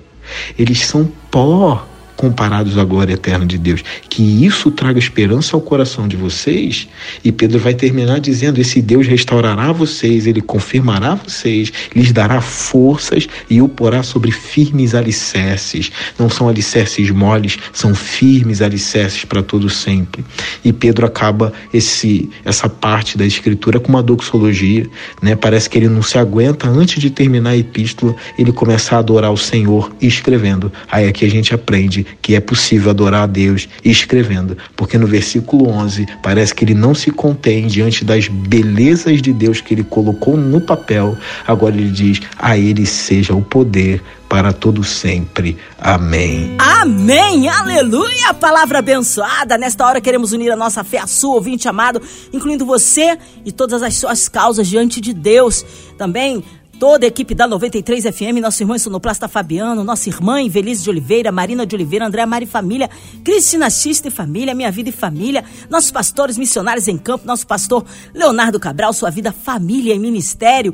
eles 0.57 0.85
são 0.85 1.11
pó 1.29 1.85
comparados 2.17 2.77
à 2.77 2.83
glória 2.83 3.13
eterna 3.13 3.45
de 3.45 3.57
Deus. 3.57 3.83
Que 4.09 4.45
isso 4.45 4.71
traga 4.71 4.99
esperança 4.99 5.55
ao 5.55 5.61
coração 5.61 6.07
de 6.07 6.17
vocês. 6.17 6.89
E 7.23 7.31
Pedro 7.31 7.59
vai 7.59 7.75
terminar 7.75 8.19
dizendo: 8.19 8.59
Esse 8.59 8.81
Deus 8.81 9.07
restaurará 9.07 9.71
vocês, 9.71 10.25
ele 10.25 10.41
confirmará 10.41 11.15
vocês, 11.15 11.71
lhes 11.95 12.11
dará 12.11 12.41
forças 12.41 13.29
e 13.49 13.61
o 13.61 13.69
porá 13.69 14.01
sobre 14.01 14.31
firmes 14.31 14.95
alicerces. 14.95 15.91
Não 16.17 16.29
são 16.29 16.49
alicerces 16.49 17.11
moles, 17.11 17.57
são 17.71 17.93
firmes 17.93 18.61
alicerces 18.61 19.23
para 19.23 19.43
todo 19.43 19.69
sempre. 19.69 20.25
E 20.65 20.73
Pedro 20.73 21.05
acaba 21.05 21.53
esse 21.71 22.29
essa 22.43 22.67
parte 22.67 23.17
da 23.17 23.25
escritura 23.25 23.79
com 23.79 23.89
uma 23.89 24.01
doxologia, 24.01 24.87
né? 25.21 25.35
Parece 25.35 25.69
que 25.69 25.77
ele 25.77 25.87
não 25.87 26.01
se 26.01 26.17
aguenta 26.17 26.67
antes 26.67 26.99
de 26.99 27.11
terminar 27.11 27.51
a 27.51 27.57
epístola, 27.57 28.15
ele 28.39 28.51
começa 28.51 28.95
a 28.95 28.99
adorar 28.99 29.31
o 29.31 29.37
Senhor 29.37 29.91
escrevendo. 30.01 30.71
Aí 30.91 31.07
aqui 31.07 31.23
a 31.23 31.29
gente 31.29 31.53
aprende 31.53 32.06
que 32.21 32.35
é 32.35 32.39
possível 32.39 32.89
adorar 32.89 33.23
a 33.23 33.27
Deus 33.27 33.67
escrevendo, 33.83 34.57
porque 34.75 34.97
no 34.97 35.07
versículo 35.07 35.69
11 35.69 36.05
parece 36.21 36.53
que 36.53 36.63
ele 36.65 36.73
não 36.73 36.93
se 36.93 37.11
contém 37.11 37.67
diante 37.67 38.03
das 38.03 38.27
belezas 38.27 39.21
de 39.21 39.33
Deus 39.33 39.61
que 39.61 39.73
ele 39.73 39.83
colocou 39.83 40.37
no 40.37 40.61
papel. 40.61 41.17
Agora 41.47 41.75
ele 41.75 41.91
diz: 41.91 42.21
A 42.37 42.57
ele 42.57 42.85
seja 42.85 43.33
o 43.33 43.41
poder 43.41 44.01
para 44.27 44.51
todo 44.51 44.83
sempre. 44.83 45.57
Amém. 45.79 46.55
Amém. 46.59 47.47
Aleluia. 47.47 48.33
Palavra 48.33 48.79
abençoada. 48.79 49.57
Nesta 49.57 49.85
hora 49.85 50.01
queremos 50.01 50.33
unir 50.33 50.51
a 50.51 50.55
nossa 50.55 50.83
fé 50.83 50.99
à 50.99 51.07
sua, 51.07 51.35
ouvinte 51.35 51.67
amado, 51.67 52.01
incluindo 52.33 52.65
você 52.65 53.17
e 53.45 53.51
todas 53.51 53.81
as 53.81 53.95
suas 53.95 54.27
causas 54.27 54.67
diante 54.67 54.99
de 54.99 55.13
Deus. 55.13 55.65
Também 55.97 56.43
Toda 56.79 57.07
a 57.07 57.09
equipe 57.09 57.33
da 57.33 57.47
93 57.47 58.03
FM, 58.03 58.39
nosso 58.39 58.61
irmão 58.61 58.77
Sonoplasta 58.77 59.27
Fabiano, 59.27 59.83
nossa 59.83 60.09
irmã 60.09 60.39
Invelise 60.39 60.83
de 60.83 60.89
Oliveira, 60.91 61.31
Marina 61.31 61.65
de 61.65 61.75
Oliveira, 61.75 62.05
André 62.05 62.23
Mari 62.23 62.45
Família, 62.45 62.87
Cristina 63.23 63.67
Xista 63.67 64.09
e 64.09 64.11
Família, 64.11 64.53
Minha 64.53 64.69
Vida 64.69 64.89
e 64.89 64.91
Família, 64.91 65.43
nossos 65.71 65.89
pastores 65.89 66.37
missionários 66.37 66.87
em 66.87 66.95
campo, 66.95 67.25
nosso 67.25 67.47
pastor 67.47 67.83
Leonardo 68.13 68.59
Cabral, 68.59 68.93
Sua 68.93 69.09
Vida, 69.09 69.31
Família 69.31 69.95
e 69.95 69.97
Ministério. 69.97 70.71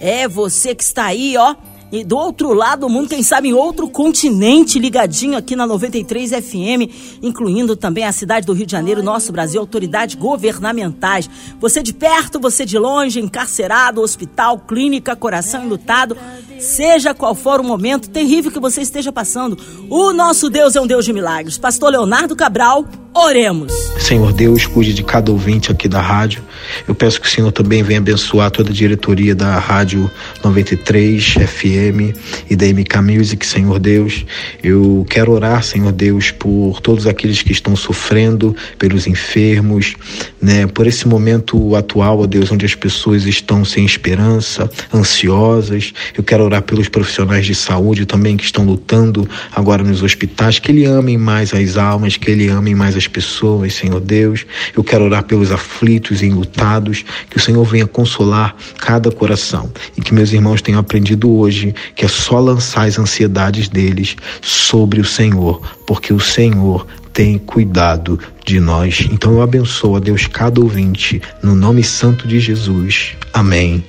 É 0.00 0.26
você 0.26 0.74
que 0.74 0.82
está 0.82 1.04
aí, 1.04 1.36
ó 1.36 1.54
e 1.92 2.02
do 2.02 2.16
outro 2.16 2.54
lado 2.54 2.80
do 2.80 2.88
mundo, 2.88 3.10
quem 3.10 3.22
sabe 3.22 3.50
em 3.50 3.52
outro 3.52 3.86
continente, 3.86 4.78
ligadinho 4.78 5.36
aqui 5.36 5.54
na 5.54 5.66
93 5.66 6.30
FM, 6.30 7.20
incluindo 7.22 7.76
também 7.76 8.04
a 8.04 8.12
cidade 8.12 8.46
do 8.46 8.54
Rio 8.54 8.64
de 8.64 8.72
Janeiro, 8.72 9.02
nosso 9.02 9.30
Brasil, 9.30 9.60
autoridades 9.60 10.14
governamentais. 10.14 11.28
Você 11.60 11.82
de 11.82 11.92
perto, 11.92 12.40
você 12.40 12.64
de 12.64 12.78
longe, 12.78 13.20
encarcerado, 13.20 14.00
hospital, 14.00 14.58
clínica, 14.60 15.14
coração 15.14 15.66
enlutado, 15.66 16.16
seja 16.62 17.12
qual 17.12 17.34
for 17.34 17.60
o 17.60 17.64
momento 17.64 18.08
terrível 18.08 18.50
que 18.50 18.60
você 18.60 18.82
esteja 18.82 19.12
passando, 19.12 19.58
o 19.90 20.12
nosso 20.12 20.48
Deus 20.48 20.76
é 20.76 20.80
um 20.80 20.86
Deus 20.86 21.04
de 21.04 21.12
milagres. 21.12 21.58
Pastor 21.58 21.90
Leonardo 21.90 22.36
Cabral, 22.36 22.86
oremos. 23.14 23.72
Senhor 23.98 24.32
Deus, 24.32 24.66
cuide 24.66 24.94
de 24.94 25.02
cada 25.02 25.30
ouvinte 25.30 25.70
aqui 25.70 25.88
da 25.88 26.00
rádio. 26.00 26.42
Eu 26.86 26.94
peço 26.94 27.20
que 27.20 27.26
o 27.26 27.30
Senhor 27.30 27.52
também 27.52 27.82
venha 27.82 27.98
abençoar 27.98 28.50
toda 28.50 28.70
a 28.70 28.72
diretoria 28.72 29.34
da 29.34 29.58
Rádio 29.58 30.10
93 30.42 31.34
FM 31.34 32.16
e 32.50 32.56
da 32.56 32.66
MK 32.66 33.00
Music, 33.02 33.44
Senhor 33.46 33.78
Deus. 33.78 34.24
Eu 34.62 35.06
quero 35.08 35.32
orar, 35.32 35.62
Senhor 35.62 35.92
Deus, 35.92 36.30
por 36.30 36.80
todos 36.80 37.06
aqueles 37.06 37.42
que 37.42 37.52
estão 37.52 37.76
sofrendo, 37.76 38.56
pelos 38.78 39.06
enfermos, 39.06 39.94
né, 40.40 40.66
por 40.66 40.86
esse 40.86 41.06
momento 41.06 41.76
atual, 41.76 42.20
ó 42.20 42.26
Deus, 42.26 42.50
onde 42.50 42.66
as 42.66 42.74
pessoas 42.74 43.24
estão 43.26 43.64
sem 43.64 43.84
esperança, 43.84 44.70
ansiosas. 44.92 45.92
Eu 46.16 46.24
quero 46.24 46.44
orar 46.44 46.51
pelos 46.60 46.88
profissionais 46.88 47.46
de 47.46 47.54
saúde 47.54 48.04
também 48.04 48.36
que 48.36 48.44
estão 48.44 48.64
lutando 48.64 49.26
agora 49.54 49.82
nos 49.82 50.02
hospitais, 50.02 50.58
que 50.58 50.70
ele 50.70 50.84
amem 50.84 51.16
mais 51.16 51.54
as 51.54 51.76
almas, 51.78 52.16
que 52.16 52.30
ele 52.30 52.48
amem 52.48 52.74
mais 52.74 52.96
as 52.96 53.06
pessoas, 53.06 53.74
Senhor 53.74 54.00
Deus. 54.00 54.44
Eu 54.76 54.84
quero 54.84 55.04
orar 55.04 55.22
pelos 55.24 55.50
aflitos 55.50 56.20
e 56.20 56.26
enlutados, 56.26 57.04
que 57.30 57.36
o 57.36 57.40
Senhor 57.40 57.64
venha 57.64 57.86
consolar 57.86 58.54
cada 58.78 59.10
coração 59.10 59.70
e 59.96 60.02
que 60.02 60.12
meus 60.12 60.32
irmãos 60.32 60.60
tenham 60.60 60.80
aprendido 60.80 61.30
hoje 61.30 61.74
que 61.94 62.04
é 62.04 62.08
só 62.08 62.38
lançar 62.40 62.86
as 62.86 62.98
ansiedades 62.98 63.68
deles 63.68 64.16
sobre 64.40 65.00
o 65.00 65.04
Senhor, 65.04 65.62
porque 65.86 66.12
o 66.12 66.20
Senhor 66.20 66.86
tem 67.12 67.38
cuidado 67.38 68.18
de 68.44 68.58
nós. 68.58 69.06
Então 69.10 69.34
eu 69.34 69.42
abençoo 69.42 69.96
a 69.96 70.00
Deus 70.00 70.26
cada 70.26 70.60
ouvinte, 70.60 71.20
no 71.42 71.54
nome 71.54 71.82
santo 71.84 72.26
de 72.26 72.40
Jesus. 72.40 73.14
Amém 73.32 73.84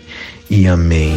e 0.50 0.68
amém. 0.68 1.16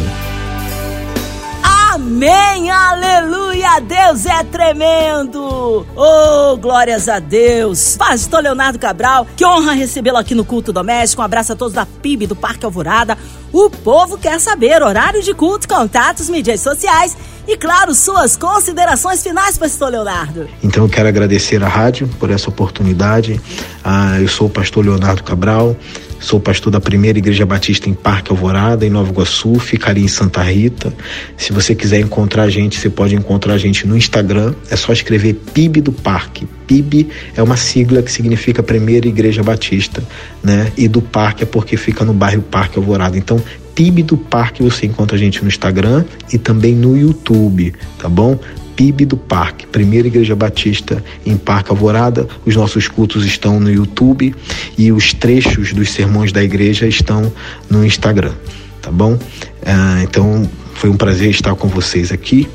Amém, 2.07 2.71
aleluia, 2.71 3.81
Deus 3.81 4.25
é 4.25 4.41
tremendo. 4.45 5.85
Oh, 5.93 6.55
glórias 6.55 7.09
a 7.09 7.19
Deus. 7.19 7.97
Pastor 7.97 8.41
Leonardo 8.41 8.79
Cabral, 8.79 9.27
que 9.35 9.45
honra 9.45 9.73
recebê-lo 9.73 10.15
aqui 10.15 10.33
no 10.33 10.45
culto 10.45 10.71
doméstico. 10.71 11.21
Um 11.21 11.25
abraço 11.25 11.51
a 11.51 11.55
todos 11.57 11.73
da 11.73 11.85
PIB 11.85 12.25
do 12.25 12.35
Parque 12.35 12.63
Alvorada. 12.63 13.17
O 13.51 13.69
povo 13.69 14.17
quer 14.17 14.39
saber 14.39 14.81
horário 14.81 15.21
de 15.21 15.33
culto, 15.33 15.67
contatos, 15.67 16.29
mídias 16.29 16.61
sociais 16.61 17.17
e, 17.45 17.57
claro, 17.57 17.93
suas 17.93 18.37
considerações 18.37 19.21
finais, 19.21 19.57
pastor 19.57 19.91
Leonardo. 19.91 20.47
Então 20.63 20.85
eu 20.85 20.89
quero 20.89 21.09
agradecer 21.09 21.61
à 21.61 21.67
rádio 21.67 22.07
por 22.17 22.31
essa 22.31 22.49
oportunidade. 22.49 23.41
Ah, 23.83 24.17
eu 24.21 24.29
sou 24.29 24.47
o 24.47 24.49
pastor 24.49 24.85
Leonardo 24.85 25.23
Cabral. 25.23 25.75
Sou 26.19 26.39
pastor 26.39 26.71
da 26.71 26.79
primeira 26.79 27.17
igreja 27.17 27.45
batista 27.45 27.89
em 27.89 27.93
Parque 27.93 28.31
Alvorada, 28.31 28.85
em 28.85 28.89
Nova 28.89 29.09
Iguaçu, 29.11 29.55
ficaria 29.59 30.03
em 30.03 30.07
Santa 30.07 30.41
Rita. 30.41 30.93
Se 31.37 31.53
você 31.53 31.75
quiser 31.75 31.99
encontrar 31.99 32.43
a 32.43 32.49
gente, 32.49 32.77
você 32.77 32.89
pode 32.89 33.15
encontrar 33.15 33.53
a 33.53 33.57
gente 33.57 33.85
no 33.85 33.95
Instagram. 33.95 34.53
É 34.69 34.75
só 34.75 34.91
escrever 34.91 35.35
PIB 35.53 35.81
do 35.81 35.91
Parque. 35.91 36.47
PIB 36.65 37.09
é 37.35 37.41
uma 37.41 37.55
sigla 37.55 38.01
que 38.01 38.11
significa 38.11 38.63
Primeira 38.63 39.07
Igreja 39.07 39.43
Batista, 39.43 40.03
né? 40.43 40.71
E 40.75 40.87
do 40.87 41.01
Parque 41.01 41.43
é 41.43 41.45
porque 41.45 41.77
fica 41.77 42.03
no 42.03 42.13
bairro 42.13 42.41
Parque 42.41 42.77
Alvorada. 42.77 43.17
Então, 43.17 43.41
PIB 43.75 44.01
do 44.01 44.17
Parque 44.17 44.63
você 44.63 44.87
encontra 44.87 45.15
a 45.15 45.19
gente 45.19 45.41
no 45.43 45.47
Instagram 45.47 46.03
e 46.33 46.37
também 46.39 46.73
no 46.73 46.97
YouTube, 46.97 47.73
tá 47.99 48.09
bom? 48.09 48.39
PIB 48.77 49.05
do 49.05 49.17
Parque, 49.17 49.65
Primeira 49.65 50.07
Igreja 50.07 50.35
Batista 50.35 51.03
em 51.25 51.35
Parque 51.35 51.71
Alvorada. 51.71 52.27
Os 52.45 52.55
nossos 52.55 52.87
cultos 52.87 53.25
estão 53.25 53.59
no 53.59 53.71
YouTube 53.71 54.33
e 54.77 54.91
os 54.91 55.13
trechos 55.13 55.73
dos 55.73 55.91
sermões 55.91 56.31
da 56.31 56.43
igreja 56.43 56.87
estão 56.87 57.33
no 57.69 57.83
Instagram, 57.83 58.33
tá 58.79 58.91
bom? 58.91 59.17
Ah, 59.65 59.99
então 60.03 60.47
foi 60.75 60.91
um 60.91 60.95
prazer 60.95 61.31
estar 61.31 61.55
com 61.55 61.67
vocês 61.67 62.11
aqui. 62.11 62.47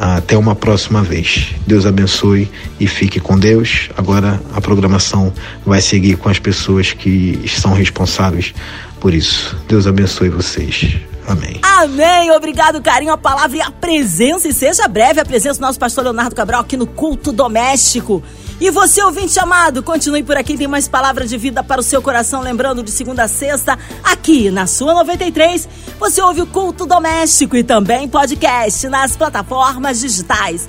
Até 0.00 0.38
uma 0.38 0.54
próxima 0.54 1.02
vez. 1.02 1.48
Deus 1.66 1.84
abençoe 1.84 2.48
e 2.78 2.86
fique 2.86 3.18
com 3.18 3.36
Deus. 3.36 3.88
Agora 3.96 4.40
a 4.54 4.60
programação 4.60 5.32
vai 5.66 5.80
seguir 5.80 6.16
com 6.16 6.28
as 6.28 6.38
pessoas 6.38 6.92
que 6.92 7.40
são 7.48 7.72
responsáveis 7.72 8.54
por 9.00 9.14
isso. 9.14 9.56
Deus 9.68 9.86
abençoe 9.86 10.28
vocês. 10.28 10.96
Amém. 11.26 11.60
Amém. 11.62 12.30
Obrigado, 12.30 12.80
carinho, 12.80 13.12
a 13.12 13.18
palavra 13.18 13.56
e 13.56 13.60
a 13.60 13.70
presença. 13.70 14.48
E 14.48 14.52
seja 14.52 14.88
breve 14.88 15.20
a 15.20 15.24
presença 15.24 15.60
do 15.60 15.62
nosso 15.62 15.78
pastor 15.78 16.04
Leonardo 16.04 16.34
Cabral 16.34 16.62
aqui 16.62 16.76
no 16.76 16.86
culto 16.86 17.32
doméstico. 17.32 18.22
E 18.60 18.70
você, 18.70 19.00
ouvinte 19.02 19.38
amado, 19.38 19.84
continue 19.84 20.22
por 20.24 20.36
aqui, 20.36 20.56
tem 20.56 20.66
mais 20.66 20.88
palavras 20.88 21.28
de 21.28 21.36
vida 21.36 21.62
para 21.62 21.80
o 21.80 21.84
seu 21.84 22.02
coração. 22.02 22.40
Lembrando, 22.40 22.82
de 22.82 22.90
segunda 22.90 23.24
a 23.24 23.28
sexta, 23.28 23.78
aqui 24.02 24.50
na 24.50 24.66
sua 24.66 24.94
93, 24.94 25.68
você 26.00 26.20
ouve 26.20 26.42
o 26.42 26.46
culto 26.46 26.84
doméstico 26.84 27.56
e 27.56 27.62
também 27.62 28.08
podcast 28.08 28.88
nas 28.88 29.16
plataformas 29.16 30.00
digitais. 30.00 30.68